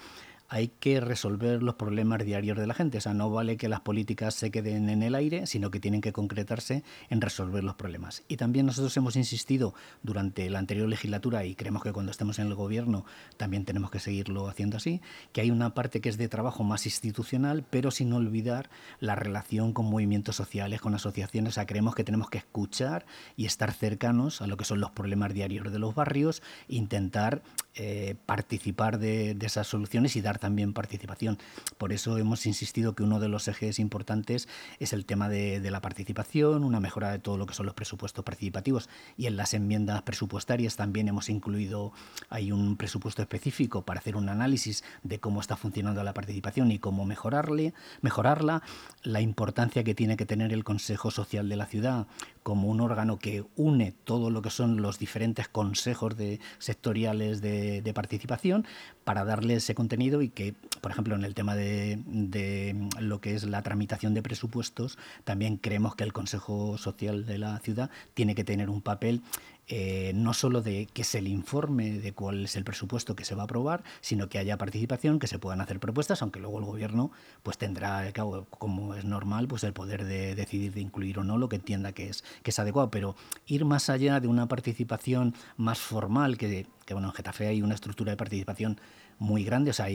hay 0.50 0.68
que 0.68 1.00
resolver 1.00 1.62
los 1.62 1.74
problemas 1.74 2.24
diarios 2.24 2.56
de 2.56 2.66
la 2.66 2.74
gente. 2.74 2.98
O 2.98 3.00
sea, 3.00 3.12
no 3.12 3.30
vale 3.30 3.56
que 3.58 3.68
las 3.68 3.80
políticas 3.80 4.34
se 4.34 4.50
queden 4.50 4.88
en 4.88 5.02
el 5.02 5.14
aire, 5.14 5.46
sino 5.46 5.70
que 5.70 5.78
tienen 5.78 6.00
que 6.00 6.12
concretarse 6.12 6.82
en 7.10 7.20
resolver 7.20 7.62
los 7.62 7.74
problemas. 7.74 8.22
Y 8.28 8.36
también 8.38 8.64
nosotros 8.64 8.96
hemos 8.96 9.16
insistido 9.16 9.74
durante 10.02 10.48
la 10.48 10.58
anterior 10.58 10.88
legislatura, 10.88 11.44
y 11.44 11.54
creemos 11.54 11.82
que 11.82 11.92
cuando 11.92 12.12
estemos 12.12 12.38
en 12.38 12.46
el 12.46 12.54
gobierno 12.54 13.04
también 13.36 13.66
tenemos 13.66 13.90
que 13.90 14.00
seguirlo 14.00 14.48
haciendo 14.48 14.78
así, 14.78 15.02
que 15.32 15.42
hay 15.42 15.50
una 15.50 15.74
parte 15.74 16.00
que 16.00 16.08
es 16.08 16.16
de 16.16 16.28
trabajo 16.28 16.64
más 16.64 16.86
institucional, 16.86 17.64
pero 17.68 17.90
sin 17.90 18.12
olvidar 18.12 18.70
la 19.00 19.14
relación 19.14 19.74
con 19.74 19.86
movimientos 19.86 20.36
sociales, 20.36 20.80
con 20.80 20.94
asociaciones. 20.94 21.52
O 21.52 21.54
sea, 21.54 21.66
creemos 21.66 21.94
que 21.94 22.04
tenemos 22.04 22.30
que 22.30 22.38
escuchar 22.38 23.04
y 23.36 23.44
estar 23.44 23.72
cercanos 23.72 24.40
a 24.40 24.46
lo 24.46 24.56
que 24.56 24.64
son 24.64 24.80
los 24.80 24.92
problemas 24.92 25.34
diarios 25.34 25.70
de 25.70 25.78
los 25.78 25.94
barrios, 25.94 26.42
intentar 26.68 27.42
eh, 27.74 28.16
participar 28.24 28.98
de, 28.98 29.34
de 29.34 29.46
esas 29.46 29.66
soluciones 29.66 30.16
y 30.16 30.22
dar 30.22 30.37
también 30.38 30.72
participación. 30.72 31.38
Por 31.76 31.92
eso 31.92 32.18
hemos 32.18 32.46
insistido 32.46 32.94
que 32.94 33.02
uno 33.02 33.20
de 33.20 33.28
los 33.28 33.48
ejes 33.48 33.78
importantes 33.78 34.48
es 34.78 34.92
el 34.92 35.04
tema 35.04 35.28
de, 35.28 35.68
la 35.68 35.80
participación, 35.80 36.64
una 36.64 36.80
mejora 36.80 37.10
de 37.10 37.18
todo 37.18 37.36
lo 37.36 37.46
que 37.46 37.54
son 37.54 37.66
los 37.66 37.74
presupuestos 37.74 38.24
participativos 38.24 38.88
y 39.16 39.26
en 39.26 39.36
las 39.36 39.52
enmiendas 39.54 40.02
presupuestarias 40.02 40.76
también 40.76 41.08
hemos 41.08 41.28
incluido 41.28 41.92
hay 42.30 42.52
un 42.52 42.76
presupuesto 42.76 43.20
específico 43.22 43.82
para 43.82 44.00
hacer 44.00 44.16
un 44.16 44.28
análisis 44.28 44.84
de 45.02 45.20
cómo 45.20 45.40
está 45.40 45.56
funcionando 45.56 46.02
la 46.02 46.14
participación 46.14 46.70
y 46.70 46.78
cómo 46.78 47.04
mejorarle, 47.04 47.74
mejorarla, 48.00 48.62
la 49.02 49.20
importancia 49.20 49.84
que 49.84 49.94
tiene 49.94 50.16
que 50.16 50.26
tener 50.26 50.52
el 50.52 50.64
Consejo 50.64 51.10
Social 51.10 51.48
de 51.48 51.56
la 51.56 51.66
ciudad 51.66 52.06
como 52.42 52.68
un 52.68 52.80
órgano 52.80 53.18
que 53.18 53.44
une 53.56 53.92
todo 54.04 54.30
lo 54.30 54.40
que 54.40 54.50
son 54.50 54.80
los 54.80 54.98
diferentes 54.98 55.48
consejos 55.48 56.16
de, 56.16 56.40
sectoriales 56.58 57.42
de, 57.42 57.82
de 57.82 57.94
participación 57.94 58.66
para 59.04 59.24
darle 59.24 59.54
ese 59.54 59.74
contenido 59.74 60.22
y 60.22 60.27
que, 60.30 60.54
por 60.80 60.90
ejemplo, 60.90 61.14
en 61.14 61.24
el 61.24 61.34
tema 61.34 61.54
de, 61.54 62.88
lo 63.00 63.20
que 63.20 63.34
es 63.34 63.44
la 63.44 63.62
tramitación 63.62 64.14
de 64.14 64.22
presupuestos, 64.22 64.98
también 65.24 65.56
creemos 65.56 65.94
que 65.94 66.04
el 66.04 66.12
Consejo 66.12 66.78
Social 66.78 67.26
de 67.26 67.38
la 67.38 67.58
ciudad 67.60 67.90
tiene 68.14 68.34
que 68.34 68.44
tener 68.44 68.70
un 68.70 68.82
papel 68.82 69.22
eh, 69.70 70.12
no 70.14 70.32
solo 70.32 70.62
de 70.62 70.86
que 70.86 71.04
se 71.04 71.20
le 71.20 71.28
informe 71.28 71.98
de 71.98 72.12
cuál 72.12 72.46
es 72.46 72.56
el 72.56 72.64
presupuesto 72.64 73.14
que 73.14 73.26
se 73.26 73.34
va 73.34 73.42
a 73.42 73.44
aprobar, 73.44 73.84
sino 74.00 74.30
que 74.30 74.38
haya 74.38 74.56
participación, 74.56 75.18
que 75.18 75.26
se 75.26 75.38
puedan 75.38 75.60
hacer 75.60 75.78
propuestas, 75.78 76.22
aunque 76.22 76.40
luego 76.40 76.58
el 76.58 76.64
gobierno 76.64 77.10
pues 77.42 77.58
tendrá, 77.58 78.10
como 78.50 78.94
es 78.94 79.04
normal, 79.04 79.46
pues 79.46 79.64
el 79.64 79.74
poder 79.74 80.06
de 80.06 80.34
decidir 80.34 80.72
de 80.72 80.80
incluir 80.80 81.18
o 81.18 81.24
no 81.24 81.36
lo 81.36 81.50
que 81.50 81.56
entienda 81.56 81.92
que 81.92 82.08
es, 82.08 82.24
que 82.42 82.50
es 82.50 82.58
adecuado, 82.58 82.90
pero 82.90 83.14
ir 83.46 83.66
más 83.66 83.90
allá 83.90 84.20
de 84.20 84.28
una 84.28 84.48
participación 84.48 85.34
más 85.58 85.78
formal, 85.78 86.38
que, 86.38 86.66
que 86.86 86.94
bueno, 86.94 87.08
en 87.08 87.14
Getafe 87.14 87.48
hay 87.48 87.60
una 87.60 87.74
estructura 87.74 88.12
de 88.12 88.16
participación 88.16 88.80
muy 89.18 89.44
grande, 89.44 89.70
o 89.70 89.74
sea, 89.74 89.88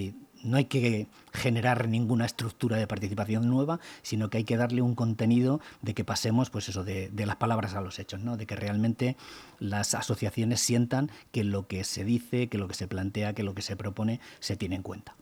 no 0.44 0.58
hay 0.58 0.66
que 0.66 1.08
generar 1.32 1.88
ninguna 1.88 2.26
estructura 2.26 2.78
de 2.78 2.86
participación 2.86 3.50
nueva, 3.50 3.80
sino 4.02 4.30
que 4.30 4.40
hay 4.40 4.44
que 4.44 4.58
darle 4.58 4.82
un 4.82 4.96
contenido 4.96 5.62
de 5.82 5.94
que 5.94 6.04
pasemos, 6.04 6.50
pues 6.50 6.70
eso, 6.70 6.84
de, 6.84 7.12
las 7.26 7.38
palabras 7.38 7.74
a 7.76 7.82
los 7.82 8.00
hechos, 8.00 8.22
¿no? 8.22 8.38
De 8.38 8.46
que 8.46 8.56
realmente 8.56 9.16
las 9.60 9.96
asociaciones 9.96 10.60
sientan 10.60 11.10
que 11.32 11.44
lo 11.44 11.68
que 11.68 11.84
se 11.84 12.04
dice, 12.04 12.50
que 12.50 12.58
lo 12.58 12.68
que 12.68 12.76
se 12.76 12.88
plantea, 12.88 13.34
que 13.34 13.44
lo 13.44 13.56
que 13.56 13.62
se 13.62 13.76
propone, 13.76 14.20
se 14.40 14.58
tiene 14.58 14.76
en 14.76 14.84
cuenta. 14.84 15.16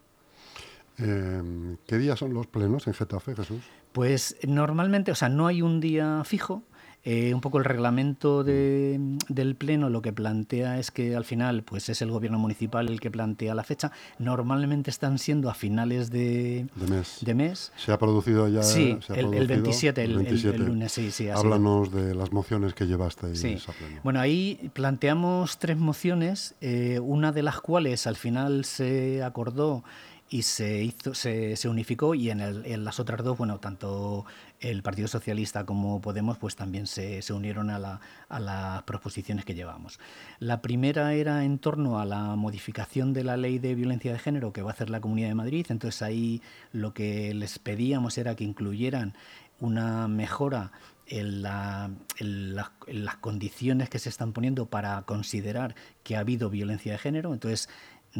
Em, 0.97 1.77
¿Qué 1.87 1.97
días 1.97 2.19
son 2.19 2.33
los 2.33 2.47
plenos 2.47 2.87
en 2.87 2.93
Getafe, 2.93 3.35
Jesús? 3.35 3.61
Pues 3.91 4.37
normalmente, 4.47 5.11
o 5.11 5.15
sea, 5.15 5.29
no 5.29 5.47
hay 5.47 5.61
un 5.61 5.79
día 5.79 6.23
fijo, 6.25 6.63
Eh, 7.03 7.33
un 7.33 7.41
poco 7.41 7.57
el 7.57 7.65
reglamento 7.65 8.43
del 8.43 9.55
Pleno 9.57 9.89
lo 9.89 10.03
que 10.03 10.13
plantea 10.13 10.77
es 10.77 10.91
que 10.91 11.15
al 11.15 11.25
final 11.25 11.63
pues 11.63 11.89
es 11.89 12.01
el 12.03 12.11
gobierno 12.11 12.37
municipal 12.37 12.87
el 12.89 12.99
que 12.99 13.09
plantea 13.09 13.55
la 13.55 13.63
fecha. 13.63 13.91
Normalmente 14.19 14.91
están 14.91 15.17
siendo 15.17 15.49
a 15.49 15.55
finales 15.55 16.11
de, 16.11 16.67
de, 16.75 17.33
mes. 17.33 17.71
Se 17.75 17.91
ha 17.91 17.97
producido 17.97 18.47
ya. 18.47 18.61
Sí, 18.61 18.99
se 19.01 19.13
ha 19.13 19.15
el, 19.15 19.29
producido, 19.29 19.47
27, 19.47 20.03
el, 20.03 20.15
27, 20.15 20.55
el, 20.55 20.65
lunes, 20.65 20.91
sí, 20.91 21.09
sí. 21.09 21.29
Háblanos 21.29 21.91
de 21.91 22.13
las 22.13 22.31
mociones 22.31 22.75
que 22.75 22.85
llevaste. 22.85 23.35
Sí. 23.35 23.57
Bueno, 24.03 24.19
ahí 24.19 24.69
planteamos 24.73 25.57
tres 25.57 25.77
mociones, 25.77 26.53
eh, 26.61 26.99
una 26.99 27.31
de 27.31 27.41
las 27.41 27.61
cuales 27.61 28.05
al 28.05 28.15
final 28.15 28.63
se 28.65 29.23
acordó 29.23 29.83
y 30.31 30.43
se 30.43 30.81
hizo 30.81 31.13
se, 31.13 31.57
se 31.57 31.67
unificó 31.67 32.15
y 32.15 32.29
en, 32.29 32.39
el, 32.39 32.65
en, 32.65 32.85
las 32.85 33.01
otras 33.01 33.21
dos 33.21 33.37
bueno 33.37 33.59
tanto 33.59 34.25
el 34.61 34.81
Partido 34.81 35.09
Socialista 35.09 35.65
como 35.65 35.99
Podemos 35.99 36.37
pues 36.37 36.55
también 36.55 36.87
se, 36.87 37.21
se 37.21 37.33
unieron 37.33 37.69
a, 37.69 37.77
la, 37.77 37.99
a, 38.29 38.39
las 38.39 38.83
proposiciones 38.83 39.43
que 39.43 39.53
llevamos 39.53 39.99
la 40.39 40.61
primera 40.61 41.13
era 41.13 41.43
en 41.43 41.59
torno 41.59 41.99
a 41.99 42.05
la 42.05 42.37
modificación 42.37 43.11
de 43.11 43.25
la 43.25 43.35
ley 43.35 43.59
de 43.59 43.75
violencia 43.75 44.13
de 44.13 44.19
género 44.19 44.53
que 44.53 44.61
va 44.61 44.71
a 44.71 44.73
hacer 44.73 44.89
la 44.89 45.01
Comunidad 45.01 45.27
de 45.27 45.35
Madrid 45.35 45.65
entonces 45.67 46.01
ahí 46.01 46.41
lo 46.71 46.93
que 46.93 47.33
les 47.33 47.59
pedíamos 47.59 48.17
era 48.17 48.35
que 48.37 48.45
incluyeran 48.45 49.13
una 49.59 50.07
mejora 50.07 50.71
en, 51.07 51.41
la, 51.41 51.91
en, 52.17 52.55
la, 52.55 52.71
en, 52.87 53.05
las 53.05 53.17
condiciones 53.17 53.89
que 53.89 53.99
se 53.99 54.07
están 54.09 54.31
poniendo 54.31 54.65
para 54.67 55.01
considerar 55.03 55.75
que 56.03 56.15
ha 56.15 56.19
habido 56.19 56.49
violencia 56.49 56.93
de 56.93 56.97
género. 56.97 57.33
Entonces, 57.33 57.69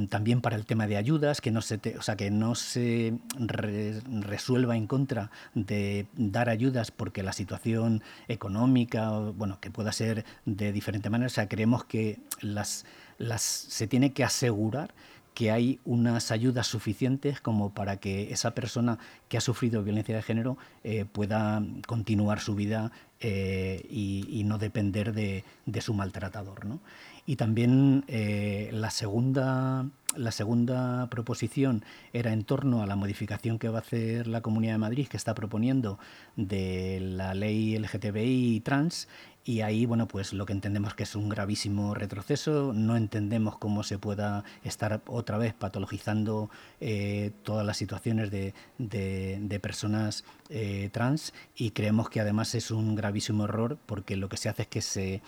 también 0.10 0.42
para 0.42 0.56
el 0.56 0.66
tema 0.66 0.88
de 0.88 0.98
ayudas, 0.98 1.42
que 1.42 1.52
no 1.52 1.62
se, 1.62 1.80
o 1.98 2.02
sea, 2.02 2.16
que 2.16 2.32
no 2.32 2.56
se 2.56 3.14
resuelva 3.38 4.78
en 4.78 4.88
contra 4.88 5.32
de 5.54 6.08
dar 6.16 6.50
ayudas 6.50 6.92
porque 6.92 7.24
la 7.24 7.34
situación 7.34 8.02
económica, 8.28 9.10
bueno, 9.10 9.60
que 9.60 9.72
pueda 9.72 9.92
ser 9.92 10.26
de 10.46 10.72
diferente 10.72 11.10
manera, 11.10 11.28
o 11.28 11.30
sea, 11.30 11.50
creemos 11.50 11.84
que 11.84 12.20
las, 12.40 12.86
las, 13.18 13.42
se 13.42 13.88
tiene 13.88 14.14
que 14.14 14.24
asegurar 14.24 14.94
que 15.34 15.52
hay 15.52 15.80
unas 15.86 16.32
ayudas 16.32 16.68
suficientes 16.68 17.40
como 17.40 17.74
para 17.74 17.98
que 17.98 18.34
esa 18.34 18.52
persona 18.52 19.00
que 19.30 19.38
ha 19.38 19.42
sufrido 19.42 19.84
violencia 19.84 20.16
de 20.16 20.22
género 20.22 20.58
eh, 20.84 21.06
pueda 21.06 21.64
continuar 21.88 22.42
su 22.42 22.54
vida 22.56 22.92
eh, 23.22 23.86
y, 23.90 24.28
y, 24.30 24.44
no 24.44 24.58
depender 24.58 25.14
de, 25.14 25.46
de 25.66 25.82
su 25.82 25.94
maltratador. 25.94 26.66
¿no? 26.66 26.80
Y 27.26 27.36
también 27.36 28.04
eh, 28.08 28.70
la, 28.74 28.90
segunda, 28.90 29.86
la 30.16 30.32
segunda 30.32 31.08
proposición 31.10 31.84
era 32.14 32.34
en 32.34 32.44
torno 32.44 32.82
a 32.82 32.88
la 32.88 32.96
modificación 32.96 33.60
que 33.60 33.70
va 33.70 33.80
a 33.80 33.82
hacer 33.82 34.28
la 34.28 34.42
Comunidad 34.42 34.74
de 34.74 34.80
Madrid, 34.80 35.08
que 35.08 35.18
está 35.18 35.36
proponiendo 35.36 36.00
de 36.36 37.00
la 37.00 37.34
ley 37.34 37.78
LGTBI 37.78 38.62
trans. 38.62 39.08
Y 39.44 39.62
ahí, 39.62 39.88
bueno, 39.88 40.08
pues 40.08 40.34
lo 40.34 40.46
que 40.46 40.54
entendemos 40.54 40.94
que 40.94 41.04
es 41.04 41.16
un 41.16 41.28
gravísimo 41.28 41.96
retroceso, 41.96 42.74
no 42.74 42.96
entendemos 42.96 43.58
cómo 43.58 43.82
se 43.82 43.98
pueda 43.98 44.44
estar 44.64 45.02
otra 45.08 45.40
vez 45.40 45.56
patologizando 45.56 46.52
eh, 46.80 47.32
todas 47.44 47.66
las 47.66 47.78
situaciones 47.78 48.30
de, 48.30 48.54
de, 48.78 49.60
personas 49.60 50.26
eh, 50.50 50.90
trans 50.92 51.34
y 51.56 51.72
creemos 51.72 52.10
que 52.10 52.22
además 52.22 52.54
es 52.54 52.70
un 52.70 52.96
gravísimo 52.96 53.46
error 53.46 53.80
porque 53.88 54.16
lo 54.16 54.30
que 54.30 54.38
se 54.38 54.50
hace 54.50 54.64
es 54.64 54.68
que 54.68 54.82
se 54.82 55.22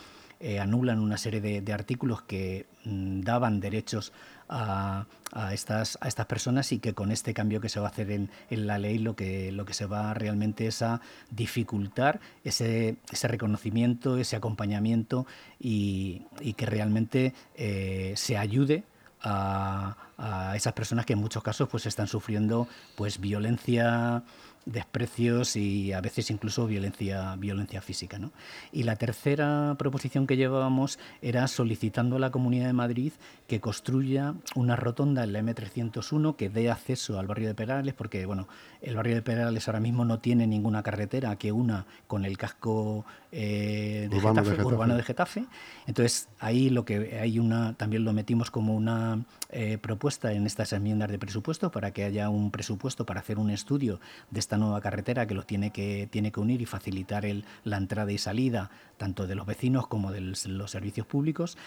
eh, 0.44 0.60
anulan 0.60 1.00
una 1.00 1.18
serie 1.18 1.40
de, 1.40 1.74
artículos 1.74 2.22
que 2.22 2.66
mm, 2.84 3.22
daban 3.22 3.62
derechos 3.62 4.12
a, 4.50 5.06
a, 5.32 5.54
estas, 5.54 5.98
a 6.02 6.10
estas 6.10 6.26
personas 6.26 6.70
y 6.74 6.80
que 6.80 6.94
con 6.94 7.14
este 7.14 7.34
cambio 7.34 7.62
que 7.62 7.70
se 7.70 7.80
va 7.80 7.88
a 7.88 7.92
hacer 7.92 8.12
en, 8.12 8.30
en, 8.50 8.68
la 8.68 8.78
ley 8.78 8.98
lo 8.98 9.16
que, 9.16 9.54
lo 9.54 9.64
que 9.64 9.74
se 9.74 9.86
va 9.86 10.14
realmente 10.14 10.68
es 10.68 10.82
a 10.82 11.00
dificultar 11.32 12.20
ese, 12.44 12.98
ese 13.10 13.28
reconocimiento, 13.30 14.18
ese 14.18 14.36
acompañamiento 14.36 15.26
y, 15.62 16.24
y 16.42 16.54
que 16.56 16.66
realmente 16.66 17.34
eh, 17.56 18.12
se 18.18 18.38
ayude 18.38 18.84
a, 19.22 19.96
a, 20.18 20.58
esas 20.58 20.74
personas 20.74 21.06
que 21.06 21.14
en 21.14 21.20
muchos 21.20 21.42
casos 21.42 21.70
pues 21.70 21.86
están 21.86 22.08
sufriendo 22.08 22.68
pues 22.98 23.18
violencia 23.22 24.24
desprecios 24.66 25.56
y 25.56 25.94
a 25.94 26.02
veces 26.02 26.32
incluso 26.32 26.66
violencia, 26.68 27.36
violencia 27.36 27.82
física. 27.82 28.20
¿no? 28.20 28.32
Y 28.72 28.84
la 28.84 28.96
tercera 28.96 29.76
proposición 29.78 30.28
que 30.28 30.38
llevábamos 30.38 31.00
era 31.22 31.48
solicitando 31.48 32.16
a 32.16 32.20
la 32.20 32.32
Comunidad 32.32 32.68
de 32.68 32.74
Madrid 32.74 33.14
que 33.48 33.60
construya 33.60 34.36
una 34.56 34.76
rotonda 34.76 35.24
en 35.24 35.34
la 35.34 35.42
M301 35.42 36.36
que 36.36 36.50
dé 36.50 36.72
acceso 36.72 37.20
al 37.20 37.28
barrio 37.28 37.48
de 37.48 37.56
Perales, 37.56 37.94
porque 37.94 38.26
bueno, 38.26 38.48
el 38.82 38.96
barrio 38.96 39.16
de 39.16 39.22
Perales 39.22 39.68
ahora 39.68 39.80
mismo 39.80 40.06
no 40.06 40.20
tiene 40.20 40.48
ninguna 40.48 40.84
carretera 40.84 41.36
que 41.36 41.52
una 41.52 41.86
con 42.08 42.26
el 42.26 42.38
casco 42.38 43.06
eh, 43.32 44.08
de 44.10 44.18
urbano, 44.18 44.36
Getafe, 44.36 44.50
de 44.50 44.56
Getafe. 44.58 44.74
urbano 44.76 44.96
de 44.96 45.04
Getafe. 45.04 45.46
Entonces 45.88 46.30
ahí 46.40 46.70
lo 46.70 46.86
que 46.86 47.20
hay 47.20 47.40
una 47.40 47.74
también 47.74 48.06
lo 48.06 48.14
metimos 48.14 48.52
como 48.52 48.76
una 48.76 49.26
eh, 49.50 49.78
propuesta 49.78 50.32
en 50.34 50.46
estas 50.46 50.74
enmiendas 50.74 51.10
de 51.10 51.20
presupuesto 51.20 51.72
para 51.72 51.92
que 51.92 52.04
haya 52.04 52.30
un 52.30 52.52
presupuesto 52.52 53.06
para 53.06 53.20
hacer 53.20 53.40
un 53.40 53.50
estudio 53.50 54.00
de 54.32 54.40
esta 54.40 54.53
nueva 54.58 54.82
carretera 54.82 55.26
que 55.28 55.34
los 55.34 55.46
tiene 55.46 55.72
que 55.72 56.08
tiene 56.12 56.32
que 56.32 56.40
unir 56.40 56.62
y 56.62 56.66
facilitar 56.66 57.26
el, 57.26 57.44
la 57.64 57.78
entrada 57.78 58.12
y 58.12 58.18
salida 58.18 58.70
tanto 58.98 59.28
de 59.28 59.36
los 59.36 59.46
vecinos 59.46 59.88
como 59.88 60.12
de 60.12 60.22
los 60.22 60.72
servicios 60.72 61.06
públicos. 61.06 61.58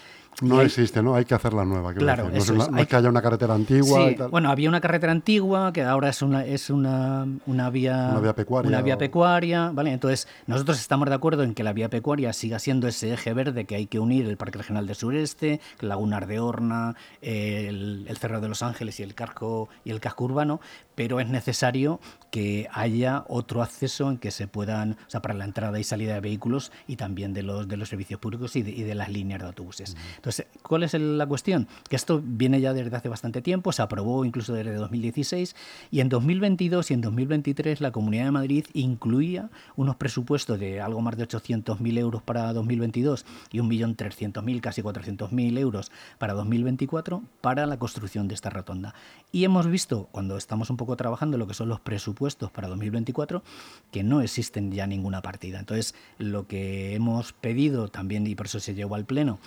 No 0.41 0.59
hay, 0.59 0.67
existe, 0.67 1.03
¿no? 1.03 1.15
Hay 1.17 1.25
que 1.25 1.35
hacer 1.35 1.53
la 1.53 1.65
nueva. 1.65 1.93
Claro. 1.93 2.31
No, 2.31 2.37
es, 2.37 2.51
no 2.51 2.65
hay 2.77 2.83
es 2.83 2.89
que 2.89 2.97
haya 2.97 3.09
una 3.11 3.21
carretera 3.21 3.55
antigua 3.55 4.07
Sí, 4.07 4.13
y 4.13 4.17
tal. 4.17 4.29
bueno, 4.29 4.51
había 4.51 4.69
una 4.69 4.81
carretera 4.81 5.13
antigua 5.13 5.73
que 5.73 5.83
ahora 5.83 6.09
es 6.09 6.23
una 6.23 6.45
es 6.47 6.71
una, 6.71 7.27
una 7.47 7.69
vía 7.71 8.09
Una 8.13 8.21
vía 8.21 8.35
pecuaria 8.35 8.69
una 8.69 8.81
vía 8.83 8.95
o- 8.95 8.99
pecuaria, 8.99 9.71
¿vale? 9.73 9.93
Entonces, 9.93 10.29
nosotros 10.47 10.79
estamos 10.81 11.09
de 11.09 11.15
acuerdo 11.15 11.43
en 11.43 11.55
que 11.55 11.63
la 11.65 11.73
vía 11.73 11.91
pecuaria 11.91 12.33
siga 12.33 12.59
siendo 12.59 12.87
ese 12.89 13.13
eje 13.13 13.35
verde 13.35 13.65
que 13.67 13.75
hay 13.75 13.87
que 13.87 13.99
unir 13.99 14.27
el 14.27 14.37
Parque 14.37 14.59
Regional 14.59 14.87
del 14.87 14.97
Sureste, 14.97 15.61
Lagunar 15.81 16.27
de 16.27 16.41
Horna, 16.41 16.95
el, 17.21 18.07
el 18.09 18.17
Cerro 18.17 18.41
de 18.41 18.49
los 18.49 18.63
Ángeles 18.63 18.99
y 19.01 19.03
el 19.03 19.15
casco 19.15 19.69
y 19.85 19.91
el 19.91 20.01
casco 20.01 20.25
urbano, 20.25 20.61
pero 20.95 21.21
es 21.21 21.29
necesario 21.29 22.01
que 22.31 22.69
haya 22.77 23.25
otro 23.29 23.63
acceso 23.63 24.11
en 24.11 24.19
que 24.19 24.31
se 24.31 24.47
puedan, 24.47 24.93
o 24.93 25.11
sea, 25.11 25.23
para 25.23 25.33
la 25.33 25.47
entrada 25.47 25.81
y 25.81 25.85
salida 25.85 26.13
de 26.13 26.21
vehículos 26.21 26.73
y 26.87 26.97
también 26.97 27.33
de 27.33 27.43
los 27.43 27.67
de 27.67 27.79
los 27.79 27.89
servicios 27.89 28.21
públicos 28.21 28.55
y 28.55 28.63
de, 28.63 28.71
y 28.71 28.83
de 28.83 28.95
las 28.95 29.09
líneas 29.09 29.41
de 29.41 29.47
autobuses. 29.47 29.97
Entonces, 30.17 30.47
¿cuál 30.63 30.83
es 30.83 30.93
la 30.93 31.27
cuestión? 31.27 31.69
Que 31.89 31.97
esto 31.97 32.21
viene 32.23 32.61
ya 32.61 32.75
desde 32.75 32.95
hace 32.95 33.09
bastante 33.09 33.41
tiempo, 33.41 33.73
se 33.73 33.81
aprobó 33.81 34.27
incluso 34.27 34.53
desde 34.53 34.75
2016 34.75 35.57
y 35.91 36.01
en 36.01 36.11
2022 36.11 36.91
y 36.91 36.95
en 36.95 37.01
2023 37.01 37.81
la 37.81 37.93
Comunidad 37.93 38.27
de 38.27 38.31
Madrid 38.33 38.67
incluía 38.75 39.49
unos 39.77 39.97
presupuestos 39.97 40.61
de 40.61 40.83
algo 40.83 41.01
más 41.01 41.17
de 41.17 41.27
800.000 41.27 41.99
euros 41.99 42.23
para 42.23 42.53
2022 42.53 43.25
y 43.53 43.59
1.300.000, 43.61 44.61
casi 44.61 44.83
400.000 44.83 45.59
euros 45.59 45.91
para 46.19 46.35
2024 46.35 47.23
para 47.41 47.65
la 47.65 47.79
construcción 47.79 48.29
de 48.29 48.35
esta 48.35 48.51
rotonda. 48.51 48.95
Y 49.33 49.45
hemos 49.45 49.67
visto, 49.67 50.09
cuando 50.13 50.37
estamos 50.37 50.69
un 50.69 50.77
poco 50.77 50.95
trabajando 50.97 51.39
lo 51.39 51.47
que 51.47 51.55
son 51.55 51.71
los 51.71 51.81
presupuestos 51.81 52.51
para 52.51 52.66
2024, 52.69 53.43
que 53.91 54.03
no 54.03 54.21
existen 54.21 54.73
ya 54.73 54.87
ninguna 54.87 55.23
partida. 55.23 55.59
Entonces, 55.59 55.95
lo 56.19 56.47
que 56.47 56.95
hemos 56.95 57.33
pedido 57.33 57.89
también, 57.89 58.27
y 58.27 58.35
por 58.35 58.47
eso 58.47 58.61
se 58.61 58.75
llevó 58.75 58.95
al 58.95 59.05
Pleno, 59.05 59.39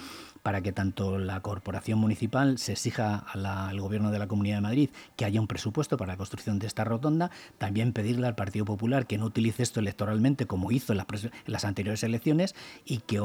para 0.49 0.61
que 0.61 0.71
tanto 0.71 1.19
la 1.19 1.41
corporación 1.41 1.99
municipal 1.99 2.57
se 2.57 2.71
exija 2.71 3.17
al 3.17 3.79
gobierno 3.79 4.09
de 4.09 4.17
la 4.17 4.25
Comunidad 4.25 4.57
de 4.57 4.61
Madrid 4.61 4.89
que 5.15 5.23
haya 5.23 5.39
un 5.39 5.45
presupuesto 5.45 5.95
para 5.95 6.13
la 6.13 6.17
construcción 6.17 6.57
de 6.57 6.65
esta 6.65 6.83
rotonda, 6.83 7.29
también 7.59 7.93
pedirle 7.93 8.25
al 8.25 8.33
Partido 8.33 8.65
Popular 8.65 9.05
que 9.05 9.19
no 9.19 9.25
utilice 9.25 9.61
esto 9.61 9.79
electoralmente 9.79 10.47
como 10.47 10.71
hizo 10.71 10.91
en 10.93 10.97
las, 10.97 11.23
en 11.23 11.31
las 11.45 11.65
anteriores 11.65 12.01
elecciones 12.01 12.55
y 12.83 12.97
que, 12.97 13.21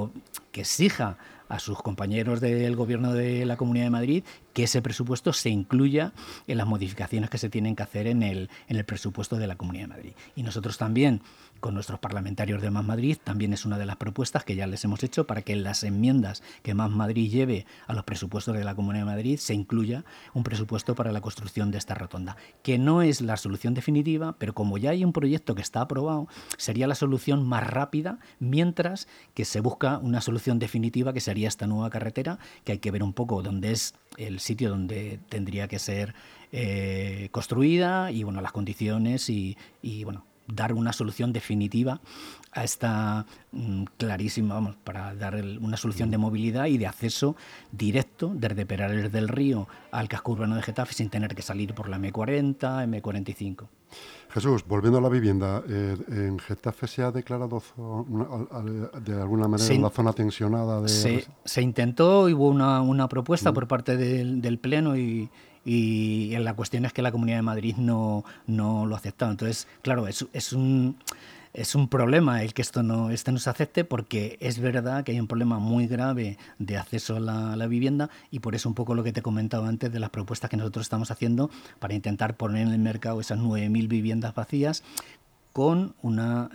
que 0.52 0.61
exija 0.61 1.16
a 1.49 1.59
sus 1.61 1.81
compañeros 1.81 2.40
del 2.40 2.76
gobierno 2.76 3.14
de 3.14 3.47
la 3.47 3.57
Comunidad 3.57 3.87
de 3.87 3.90
Madrid 3.90 4.25
que 4.52 4.64
ese 4.64 4.83
presupuesto 4.83 5.33
se 5.33 5.50
incluya 5.50 6.12
en 6.47 6.59
las 6.59 6.66
modificaciones 6.66 7.31
que 7.31 7.38
se 7.38 7.49
tienen 7.49 7.75
que 7.75 7.83
hacer 7.83 8.07
en 8.07 8.23
el, 8.23 8.50
en 8.69 8.76
el 8.76 8.85
presupuesto 8.85 9.37
de 9.37 9.47
la 9.47 9.57
Comunidad 9.57 9.85
de 9.85 9.95
Madrid. 9.95 10.12
Y 10.37 10.43
nosotros 10.43 10.78
también, 10.78 11.23
con 11.64 11.73
nuestros 11.73 11.99
parlamentarios 11.99 12.61
de 12.61 12.71
Más 12.71 12.85
Madrid, 12.85 13.16
también 13.25 13.54
es 13.54 13.64
una 13.64 13.78
de 13.78 13.87
las 13.87 13.97
propuestas 13.97 14.44
que 14.44 14.54
ya 14.54 14.66
les 14.66 14.85
hemos 14.85 15.02
hecho 15.02 15.26
para 15.26 15.40
que 15.40 15.54
en 15.54 15.62
las 15.62 15.83
enmiendas 15.83 16.42
que 16.62 16.75
Más 16.75 16.90
Madrid 16.90 17.30
lleve 17.30 17.64
a 17.87 17.94
los 17.94 18.04
presupuestos 18.04 18.54
de 18.54 18.64
la 18.64 18.75
Comunidad 18.75 19.06
de 19.06 19.12
Madrid 19.12 19.38
se 19.38 19.54
incluya 19.54 20.04
un 20.35 20.42
presupuesto 20.42 20.94
para 20.94 21.11
la 21.11 21.23
construcción 21.23 21.71
de 21.71 21.78
esta 21.78 21.94
rotonda, 21.94 22.37
que 22.62 22.76
no 22.76 23.00
es 23.00 23.23
la 23.23 23.38
solución 23.38 23.73
definitiva, 23.73 24.37
pero 24.38 24.52
como 24.52 24.76
ya 24.76 24.90
hay 24.90 25.06
un 25.06 25.14
proyecto 25.14 25.54
que 25.54 25.62
está 25.62 25.80
aprobado, 25.80 26.28
sería 26.59 26.87
la 26.87 26.94
solución 26.94 27.49
más 27.49 27.66
rápida, 27.66 28.18
mientras 28.40 29.09
que 29.33 29.47
se 29.47 29.61
busca 29.61 29.97
una 29.97 30.21
solución 30.21 30.59
definitiva 30.59 31.14
que 31.14 31.23
sería 31.23 31.49
esta 31.49 31.66
nueva 31.66 31.88
carretera, 31.88 32.38
que 32.64 32.72
hay 32.72 32.79
que 32.79 32.90
ver 32.90 33.03
un 33.03 33.14
poco 33.14 33.42
dónde 33.42 33.72
es 33.72 33.94
el 34.18 34.38
sitio 34.40 34.68
donde 34.68 35.18
tendría 35.31 35.66
que 35.66 35.79
ser 35.79 36.14
eh, 36.53 37.31
construida 37.31 38.11
y 38.11 38.22
bueno 38.22 38.42
las 38.42 38.53
condiciones 38.53 39.31
y, 39.31 39.57
y, 39.81 40.05
bueno 40.05 40.27
dar 40.46 40.72
una 40.72 40.92
solución 40.92 41.33
definitiva 41.33 42.00
a 42.52 42.64
esta 42.64 43.26
mm, 43.52 43.85
clarísima, 43.96 44.54
vamos, 44.54 44.76
para 44.76 45.14
dar 45.14 45.35
una 45.35 45.76
solución 45.76 46.11
de 46.11 46.18
movilidad 46.18 46.66
y 46.66 46.78
de 46.78 46.87
acceso 46.87 47.37
directo 47.72 48.33
desde 48.35 48.66
Perales 48.66 49.11
del 49.12 49.28
Río 49.28 49.68
al 49.90 50.09
casco 50.09 50.33
urbano 50.33 50.57
de 50.57 50.62
Getafe 50.62 50.94
sin 50.94 51.11
tener 51.11 51.35
que 51.35 51.42
salir 51.42 51.74
por 51.74 51.88
la 51.88 51.98
M40, 51.98 52.87
M45. 53.02 53.66
Jesús, 54.30 54.64
volviendo 54.66 54.98
a 54.98 55.00
la 55.00 55.09
vivienda, 55.09 55.62
eh, 55.68 55.96
¿en 56.09 56.38
Getafe 56.40 56.88
se 56.88 57.02
ha 57.02 57.12
declarado 57.12 57.62
de 59.04 59.14
alguna 59.14 59.46
manera 59.46 59.74
la 59.74 59.90
zona 59.90 60.12
tensionada? 60.12 60.80
De... 60.80 60.88
Se, 61.44 61.62
intentó, 61.62 62.22
hubo 62.22 62.48
una, 62.48 63.09
propuesta 63.09 63.52
mm. 63.52 63.54
por 63.54 63.68
parte 63.68 63.96
del, 63.96 64.59
Pleno 64.59 64.96
y, 64.96 65.30
y 65.64 66.37
la 66.38 66.55
cuestión 66.55 66.85
es 66.85 66.92
que 66.92 67.03
la 67.03 67.12
Comunidad 67.12 67.38
de 67.38 67.42
Madrid 67.42 67.77
no, 67.77 68.24
no 68.46 68.87
lo 68.87 68.94
ha 68.94 68.98
aceptado. 68.98 69.31
Entonces, 69.31 69.66
claro, 69.83 70.07
es, 70.09 70.27
es 70.33 70.53
un 70.53 70.96
es 71.55 71.77
un 71.77 71.88
problema 71.88 72.42
el 72.42 72.53
que 72.53 72.62
esto 72.62 72.83
no, 72.83 73.11
este 73.11 73.31
no 73.31 73.38
se 73.38 73.48
acepte 73.48 73.85
porque 73.85 74.37
es 74.40 74.59
verdad 74.59 75.05
que 75.05 75.12
hay 75.12 75.20
un 75.20 75.29
problema 75.29 75.61
muy 75.61 75.87
grave 75.87 76.37
de 76.59 76.77
acceso 76.77 77.16
a 77.16 77.20
la, 77.20 77.66
vivienda 77.68 78.11
y 78.31 78.40
por 78.40 78.57
eso 78.57 78.68
un 78.68 78.74
poco 78.74 78.94
lo 78.94 79.05
que 79.05 79.12
te 79.12 79.20
he 79.20 79.22
comentado 79.22 79.64
antes 79.64 79.90
de 79.90 80.00
las 80.00 80.11
propuestas 80.11 80.50
que 80.50 80.57
nosotros 80.57 80.85
estamos 80.85 81.12
haciendo 81.12 81.50
para 81.79 81.94
intentar 81.94 82.37
poner 82.37 82.66
en 82.66 82.72
el 82.72 82.81
mercado 82.81 83.20
esas 83.20 83.38
9.000 83.38 83.88
viviendas 83.88 84.35
vacías 84.35 84.83
con 85.53 85.94
una... 86.03 86.50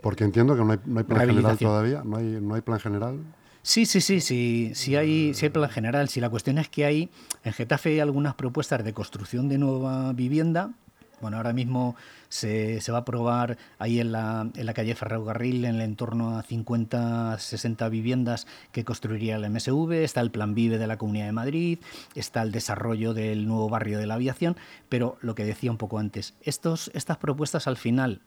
porque 0.00 0.22
entiendo 0.22 0.54
que 0.54 0.64
no 0.64 0.72
hay, 0.72 0.78
no 0.86 0.98
hay 1.00 1.04
plan 1.04 1.26
general 1.26 1.58
todavía, 1.58 2.02
no 2.04 2.16
hay, 2.16 2.38
no 2.40 2.54
hay 2.54 2.60
plan 2.60 2.78
general. 2.78 3.18
Sí, 3.64 3.86
sí, 3.86 4.00
sí, 4.00 4.20
sí, 4.20 4.72
sí 4.74 4.96
hay, 4.96 5.34
sí 5.34 5.46
hay 5.46 5.50
plan 5.50 5.70
general. 5.70 6.08
Si 6.08 6.20
la 6.20 6.28
cuestión 6.28 6.58
es 6.58 6.68
que 6.68 6.84
hay, 6.84 7.10
en 7.44 7.52
Getafe 7.52 7.90
hay 7.90 8.00
algunas 8.00 8.34
propuestas 8.34 8.84
de 8.84 8.92
construcción 8.92 9.48
de 9.48 9.56
nueva 9.58 10.12
vivienda, 10.12 10.72
bueno, 11.20 11.36
ahora 11.36 11.52
mismo 11.52 11.94
se, 12.28 12.80
va 12.90 12.98
a 12.98 13.00
aprobar 13.02 13.56
ahí 13.78 14.00
en 14.00 14.10
la, 14.10 14.50
en 14.56 14.66
la 14.66 14.74
calle 14.74 14.96
Ferrocarril, 14.96 15.64
en 15.64 15.76
el 15.76 15.80
entorno 15.82 16.36
a 16.36 16.42
50, 16.42 17.38
60 17.38 17.88
viviendas 17.88 18.48
que 18.72 18.84
construiría 18.84 19.36
el 19.36 19.48
MSV, 19.48 19.92
está 20.02 20.20
el 20.20 20.32
Plan 20.32 20.56
Vive 20.56 20.78
de 20.78 20.88
la 20.88 20.98
Comunidad 20.98 21.26
de 21.26 21.32
Madrid, 21.32 21.78
está 22.16 22.42
el 22.42 22.50
desarrollo 22.50 23.14
del 23.14 23.46
nuevo 23.46 23.68
barrio 23.68 24.00
de 24.00 24.08
la 24.08 24.14
aviación, 24.14 24.56
pero 24.88 25.16
lo 25.20 25.36
que 25.36 25.44
decía 25.44 25.70
un 25.70 25.78
poco 25.78 26.00
antes, 26.00 26.34
estos, 26.42 26.90
estas 26.94 27.18
propuestas 27.18 27.68
al 27.68 27.76
final, 27.76 28.20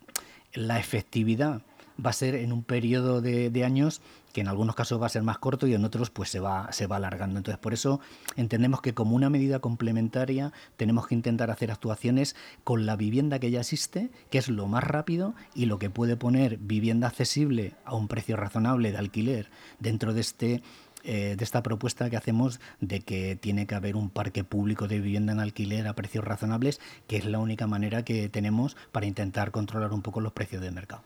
la 0.54 0.80
efectividad 0.80 1.62
va 2.04 2.12
a 2.12 2.14
ser 2.14 2.36
en 2.36 2.54
un 2.54 2.64
periodo 2.64 3.20
de 3.20 3.66
años 3.66 4.02
que 4.36 4.42
en 4.42 4.50
algunos 4.50 4.76
casos 4.76 5.02
va 5.02 5.06
a 5.06 5.10
ser 5.10 5.24
más 5.24 5.38
corto 5.38 5.66
y 5.66 5.74
en 5.76 5.86
otros 5.86 6.10
pues 6.10 6.28
se 6.28 6.42
va, 6.42 6.70
se 6.74 6.88
va 6.88 6.98
alargando. 6.98 7.38
Entonces, 7.38 7.58
por 7.58 7.74
eso 7.74 8.02
entendemos 8.36 8.82
que 8.82 8.94
como 8.94 9.16
una 9.16 9.30
medida 9.30 9.60
complementaria 9.60 10.52
tenemos 10.76 11.08
que 11.08 11.16
intentar 11.16 11.52
hacer 11.52 11.72
actuaciones 11.72 12.36
con 12.66 12.86
la 12.86 12.98
vivienda 12.98 13.40
que 13.40 13.50
ya 13.50 13.62
existe, 13.62 14.10
que 14.30 14.38
es 14.38 14.50
lo 14.50 14.68
más 14.68 14.84
rápido 14.84 15.36
y 15.54 15.68
lo 15.68 15.80
que 15.80 15.90
puede 15.90 16.18
poner 16.18 16.58
vivienda 16.58 17.08
accesible 17.08 17.76
a 17.86 17.96
un 17.96 18.10
precio 18.10 18.36
razonable 18.36 18.92
de 18.92 18.98
alquiler 18.98 19.48
dentro 19.80 20.14
de 20.14 20.20
este 20.20 20.62
eh, 21.06 21.36
de 21.38 21.44
esta 21.44 21.64
propuesta 21.64 22.10
que 22.10 22.18
hacemos 22.18 22.60
de 22.82 23.00
que 23.00 23.38
tiene 23.38 23.68
que 23.68 23.76
haber 23.76 23.96
un 23.96 24.10
parque 24.10 24.44
público 24.44 24.90
de 24.90 25.00
vivienda 25.00 25.32
en 25.32 25.40
alquiler 25.40 25.88
a 25.88 25.94
precios 25.94 26.26
razonables, 26.26 26.82
que 27.08 27.16
es 27.16 27.26
la 27.26 27.40
única 27.40 27.68
manera 27.68 28.04
que 28.04 28.28
tenemos 28.28 28.76
para 28.92 29.06
intentar 29.06 29.52
controlar 29.52 29.94
un 29.94 30.02
poco 30.02 30.20
los 30.20 30.34
precios 30.34 30.62
del 30.62 30.74
mercado. 30.74 31.04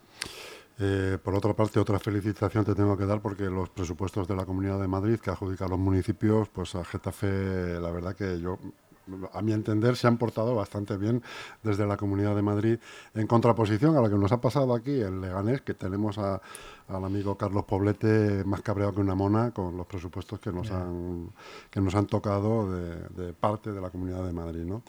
Eh, 0.82 1.18
por 1.22 1.34
otra 1.34 1.52
parte, 1.52 1.78
otra 1.78 1.98
felicitación 1.98 2.64
te 2.64 2.74
tengo 2.74 2.96
que 2.96 3.04
dar 3.04 3.20
porque 3.20 3.44
los 3.44 3.68
presupuestos 3.68 4.26
de 4.26 4.34
la 4.34 4.46
Comunidad 4.46 4.80
de 4.80 4.88
Madrid 4.88 5.18
que 5.18 5.30
adjudica 5.30 5.66
a 5.66 5.68
los 5.68 5.78
municipios, 5.78 6.48
pues 6.48 6.74
a 6.74 6.82
Getafe, 6.84 7.78
la 7.78 7.90
verdad 7.90 8.16
que 8.16 8.40
yo 8.40 8.58
a 9.32 9.42
mi 9.42 9.52
entender, 9.52 9.96
se 9.96 10.06
han 10.06 10.16
portado 10.16 10.54
bastante 10.54 10.96
bien 10.96 11.22
desde 11.62 11.86
la 11.86 11.96
Comunidad 11.96 12.34
de 12.34 12.42
Madrid, 12.42 12.78
en 13.14 13.26
contraposición 13.26 13.96
a 13.96 14.00
lo 14.00 14.08
que 14.08 14.16
nos 14.16 14.32
ha 14.32 14.40
pasado 14.40 14.74
aquí 14.74 15.02
en 15.02 15.20
Leganés, 15.20 15.60
que 15.62 15.74
tenemos 15.74 16.16
al 16.16 16.40
amigo 16.88 17.36
Carlos 17.36 17.64
Poblete 17.64 18.44
más 18.44 18.62
cabreado 18.62 18.94
que 18.94 19.00
una 19.00 19.14
mona 19.14 19.50
con 19.50 19.76
los 19.76 19.86
presupuestos 19.86 20.40
que 20.40 20.52
nos, 20.52 20.70
han, 20.70 21.30
que 21.70 21.80
nos 21.80 21.94
han 21.94 22.06
tocado 22.06 22.70
de, 22.70 23.32
parte 23.32 23.72
de 23.72 23.80
la 23.80 23.90
Comunidad 23.90 24.24
de 24.24 24.32
Madrid. 24.32 24.64
¿no? 24.64 24.82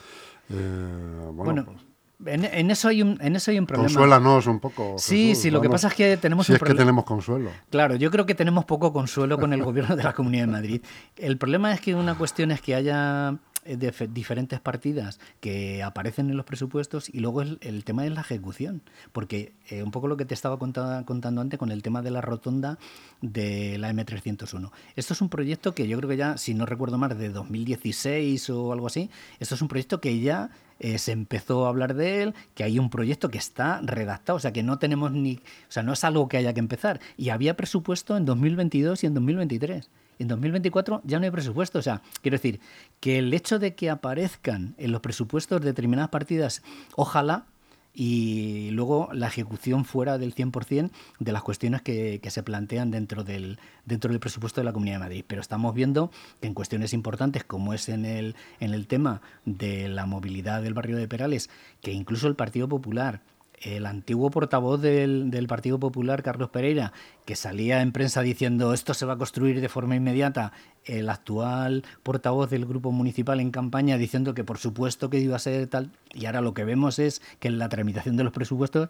Eh, 0.50 1.32
bueno, 1.34 1.66
pues 1.66 1.91
en, 2.26 2.72
eso 2.72 2.88
hay 2.88 3.02
un, 3.02 3.18
en 3.22 3.36
eso 3.36 3.52
hay 3.52 3.60
un 3.60 3.66
problema. 3.66 3.88
Consuélanos 3.88 4.48
un 4.48 4.60
poco. 4.60 4.96
Sí, 4.98 5.36
sí, 5.36 5.52
lo 5.52 5.62
que 5.62 5.70
pasa 5.70 5.88
es 5.88 5.94
que 5.94 6.18
tenemos 6.18 6.46
si 6.46 6.54
es 6.54 6.60
que 6.60 6.74
tenemos 6.74 7.06
consuelo. 7.06 7.50
Claro, 7.70 7.96
yo 7.96 8.12
creo 8.12 8.26
que 8.26 8.36
tenemos 8.36 8.66
poco 8.66 8.94
consuelo 8.94 9.38
con 9.38 9.54
el 9.54 9.64
gobierno 9.64 9.96
de 9.96 10.04
la 10.04 10.14
Comunidad 10.14 10.46
de 10.46 10.52
Madrid. 10.52 10.82
El 11.18 11.38
problema 11.38 11.74
es 11.74 11.82
que 11.82 11.96
una 11.96 12.16
cuestión 12.16 12.52
es 12.52 12.62
que 12.62 12.76
haya 12.76 13.36
de 13.66 13.94
diferentes 14.10 14.60
partidas 14.60 15.20
que 15.40 15.84
aparecen 15.84 16.30
en 16.30 16.38
los 16.38 16.46
presupuestos 16.46 17.10
y 17.10 17.20
luego 17.20 17.42
el, 17.42 17.58
el 17.62 17.84
tema 17.84 18.04
de 18.04 18.10
la 18.10 18.22
ejecución. 18.22 18.82
Porque 19.12 19.54
eh, 19.70 19.84
un 19.84 19.92
poco 19.92 20.08
lo 20.08 20.18
que 20.18 20.26
te 20.26 20.34
estaba 20.34 20.58
contando, 20.58 21.06
contando 21.06 21.42
antes 21.42 21.60
con 21.60 21.72
el 21.72 21.82
tema 21.84 22.02
de 22.02 22.12
la 22.12 22.22
rotonda 22.22 22.78
de 23.22 23.78
la 23.78 23.92
M301. 23.92 24.72
Esto 24.96 25.14
es 25.14 25.22
un 25.22 25.30
proyecto 25.30 25.74
que 25.76 25.88
yo 25.88 25.98
creo 25.98 26.10
que 26.10 26.18
ya, 26.18 26.38
si 26.38 26.54
no 26.54 26.66
recuerdo 26.66 26.98
mal, 26.98 27.18
de 27.18 27.30
2016 27.30 28.50
o 28.50 28.72
algo 28.72 28.88
así, 28.88 29.10
esto 29.40 29.56
es 29.56 29.62
un 29.62 29.68
proyecto 29.68 30.02
que 30.02 30.20
ya 30.20 30.50
eh, 30.80 30.98
se 30.98 31.12
empezó 31.12 31.66
a 31.66 31.70
hablar 31.70 31.94
de 31.94 32.24
él, 32.24 32.34
que 32.56 32.64
hay 32.64 32.80
un 32.80 32.90
proyecto 32.90 33.30
que 33.30 33.38
está 33.38 33.82
redactado, 33.82 34.38
o 34.38 34.40
sea, 34.40 34.52
que 34.52 34.64
no 34.64 34.80
tenemos 34.80 35.12
ni, 35.12 35.36
o 35.36 35.72
sea, 35.72 35.84
no 35.84 35.94
es 35.94 36.04
algo 36.04 36.28
que 36.28 36.38
haya 36.38 36.54
que 36.54 36.60
empezar. 36.60 37.00
Y 37.18 37.30
había 37.30 37.56
presupuesto 37.56 38.18
en 38.18 38.26
2022 38.26 39.04
y 39.04 39.08
en 39.08 39.14
2023 39.14 39.90
en 40.22 40.28
2024 40.28 41.02
ya 41.04 41.20
no 41.20 41.26
hay 41.26 41.32
presupuesto. 41.32 41.80
O 41.80 41.82
sea, 41.82 42.02
quiero 42.22 42.36
decir 42.36 42.60
que 43.00 43.18
el 43.20 43.34
hecho 43.34 43.60
de 43.60 43.76
que 43.76 43.90
aparezcan 43.90 44.76
en 44.78 44.92
los 44.92 45.02
presupuestos 45.02 45.62
determinadas 45.62 46.10
partidas, 46.10 46.62
ojalá 46.96 47.46
y 47.94 48.70
luego 48.72 49.10
la 49.12 49.28
ejecución 49.28 49.84
fuera 49.84 50.18
del 50.18 50.34
100% 50.34 50.92
de 51.20 51.32
las 51.32 51.42
cuestiones 51.42 51.82
que, 51.82 52.22
se 52.26 52.44
plantean 52.44 52.90
dentro 52.90 53.24
del, 53.24 53.60
dentro 53.86 54.12
del 54.12 54.20
presupuesto 54.22 54.62
de 54.62 54.66
la 54.66 54.74
Comunidad 54.74 54.96
de 54.96 55.00
Madrid. 55.00 55.26
Pero 55.28 55.42
estamos 55.42 55.74
viendo 55.74 56.12
que 56.40 56.48
en 56.48 56.54
cuestiones 56.54 56.94
importantes, 56.94 57.44
como 57.44 57.74
es 57.74 57.90
en 57.90 58.06
el, 58.06 58.36
en 58.60 58.74
el 58.74 58.88
tema 58.88 59.22
de 59.46 59.90
la 59.90 60.06
movilidad 60.06 60.62
del 60.62 60.74
barrio 60.74 60.98
de 60.98 61.08
Perales, 61.08 61.50
que 61.82 61.92
incluso 61.92 62.28
el 62.28 62.36
Partido 62.36 62.70
Popular 62.70 63.22
el 63.62 63.86
antiguo 63.86 64.32
portavoz 64.32 64.82
del, 64.82 65.46
Partido 65.48 65.80
Popular, 65.80 66.24
Carlos 66.24 66.50
Pereira, 66.50 66.94
que 67.26 67.36
salía 67.36 67.82
en 67.82 67.92
prensa 67.92 68.22
diciendo 68.22 68.74
esto 68.74 68.94
se 68.94 69.06
va 69.06 69.14
a 69.14 69.18
construir 69.18 69.62
de 69.62 69.70
forma 69.70 69.96
inmediata, 69.96 70.54
el 70.86 71.10
actual 71.10 71.84
portavoz 72.04 72.50
del 72.50 72.66
grupo 72.66 72.92
municipal 72.92 73.40
en 73.40 73.52
campaña 73.52 73.98
diciendo 73.98 74.34
que 74.34 74.44
por 74.44 74.58
supuesto 74.58 75.10
que 75.10 75.20
iba 75.20 75.36
a 75.36 75.40
ser 75.40 75.68
tal, 75.68 75.92
y 76.14 76.26
ahora 76.26 76.42
lo 76.42 76.54
que 76.54 76.64
vemos 76.64 77.00
es 77.00 77.22
que 77.40 77.48
en 77.48 77.60
la 77.60 77.70
tramitación 77.70 78.18
de 78.18 78.24
los 78.24 78.34
presupuestos 78.34 78.90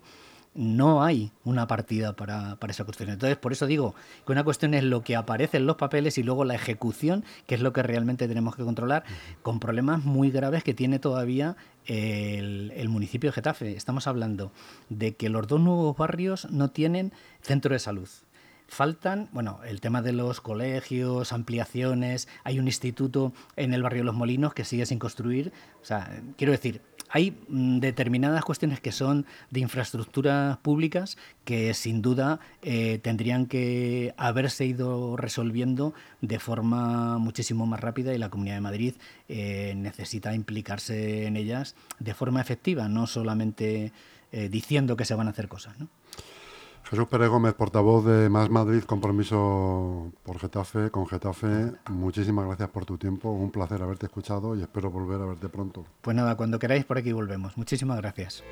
no 0.53 1.03
hay 1.03 1.31
una 1.45 1.67
partida 1.67 2.13
para, 2.13 2.57
esa 2.67 2.83
cuestión. 2.83 3.09
Entonces, 3.09 3.37
por 3.37 3.53
eso 3.53 3.65
digo 3.67 3.95
que 4.25 4.31
una 4.31 4.43
cuestión 4.43 4.73
es 4.73 4.83
lo 4.83 5.03
que 5.03 5.15
aparece 5.15 5.57
en 5.57 5.65
los 5.65 5.77
papeles 5.77 6.17
y 6.17 6.23
luego 6.23 6.43
la 6.43 6.55
ejecución, 6.55 7.23
que 7.47 7.55
es 7.55 7.61
lo 7.61 7.73
que 7.73 7.83
realmente 7.83 8.27
tenemos 8.27 8.55
que 8.55 8.63
controlar, 8.63 9.03
con 9.43 9.59
problemas 9.59 10.03
muy 10.03 10.31
graves 10.31 10.63
que 10.63 10.73
tiene 10.73 10.99
todavía 10.99 11.55
el, 11.85 12.73
el 12.75 12.89
municipio 12.89 13.29
de 13.29 13.33
Getafe. 13.33 13.75
Estamos 13.75 14.07
hablando 14.07 14.51
de 14.89 15.15
que 15.15 15.29
los 15.29 15.47
dos 15.47 15.61
nuevos 15.61 15.95
barrios 15.95 16.49
no 16.51 16.69
tienen 16.69 17.13
centro 17.41 17.73
de 17.73 17.79
salud. 17.79 18.09
Faltan, 18.71 19.27
bueno, 19.33 19.59
el 19.67 19.81
tema 19.81 20.01
de 20.01 20.13
los 20.13 20.39
colegios, 20.39 21.33
ampliaciones, 21.33 22.29
hay 22.45 22.57
un 22.57 22.67
instituto 22.67 23.33
en 23.57 23.73
el 23.73 23.83
barrio 23.83 23.99
de 23.99 24.05
Los 24.05 24.15
Molinos 24.15 24.53
que 24.53 24.63
sigue 24.63 24.85
sin 24.85 24.97
construir. 24.97 25.51
O 25.81 25.85
sea, 25.85 26.21
quiero 26.37 26.53
decir, 26.53 26.79
hay 27.09 27.37
mm, 27.49 27.79
determinadas 27.79 28.45
cuestiones 28.45 28.79
que 28.79 28.93
son 28.93 29.25
de 29.49 29.59
infraestructuras 29.59 30.57
públicas 30.59 31.17
que 31.43 31.73
sin 31.73 32.01
duda 32.01 32.39
eh, 32.61 32.99
tendrían 33.03 33.45
que 33.45 34.13
haberse 34.15 34.63
ido 34.63 35.17
resolviendo 35.17 35.93
de 36.21 36.39
forma 36.39 37.17
muchísimo 37.17 37.65
más 37.65 37.81
rápida 37.81 38.13
y 38.13 38.19
la 38.19 38.29
Comunidad 38.29 38.55
de 38.55 38.61
Madrid 38.61 38.93
eh, 39.27 39.73
necesita 39.75 40.33
implicarse 40.33 41.25
en 41.25 41.35
ellas 41.35 41.75
de 41.99 42.13
forma 42.13 42.39
efectiva, 42.39 42.87
no 42.87 43.05
solamente 43.05 43.91
eh, 44.31 44.47
diciendo 44.47 44.95
que 44.95 45.03
se 45.03 45.13
van 45.13 45.27
a 45.27 45.31
hacer 45.31 45.49
cosas. 45.49 45.77
¿no? 45.77 45.89
Jesús 46.89 47.07
Pérez 47.07 47.29
Gómez, 47.29 47.53
portavoz 47.53 48.05
de 48.05 48.29
Más 48.29 48.49
Madrid, 48.49 48.83
compromiso 48.83 50.11
por 50.23 50.39
Getafe, 50.39 50.91
con 50.91 51.07
Getafe. 51.07 51.71
Muchísimas 51.89 52.45
gracias 52.45 52.69
por 52.69 52.85
tu 52.85 52.97
tiempo, 52.97 53.31
un 53.31 53.51
placer 53.51 53.81
haberte 53.81 54.07
escuchado 54.07 54.55
y 54.55 54.61
espero 54.61 54.91
volver 54.91 55.21
a 55.21 55.25
verte 55.25 55.47
pronto. 55.47 55.85
Pues 56.01 56.15
nada, 56.15 56.35
cuando 56.35 56.59
queráis 56.59 56.83
por 56.83 56.97
aquí 56.97 57.11
volvemos. 57.13 57.57
Muchísimas 57.57 57.97
gracias. 57.97 58.43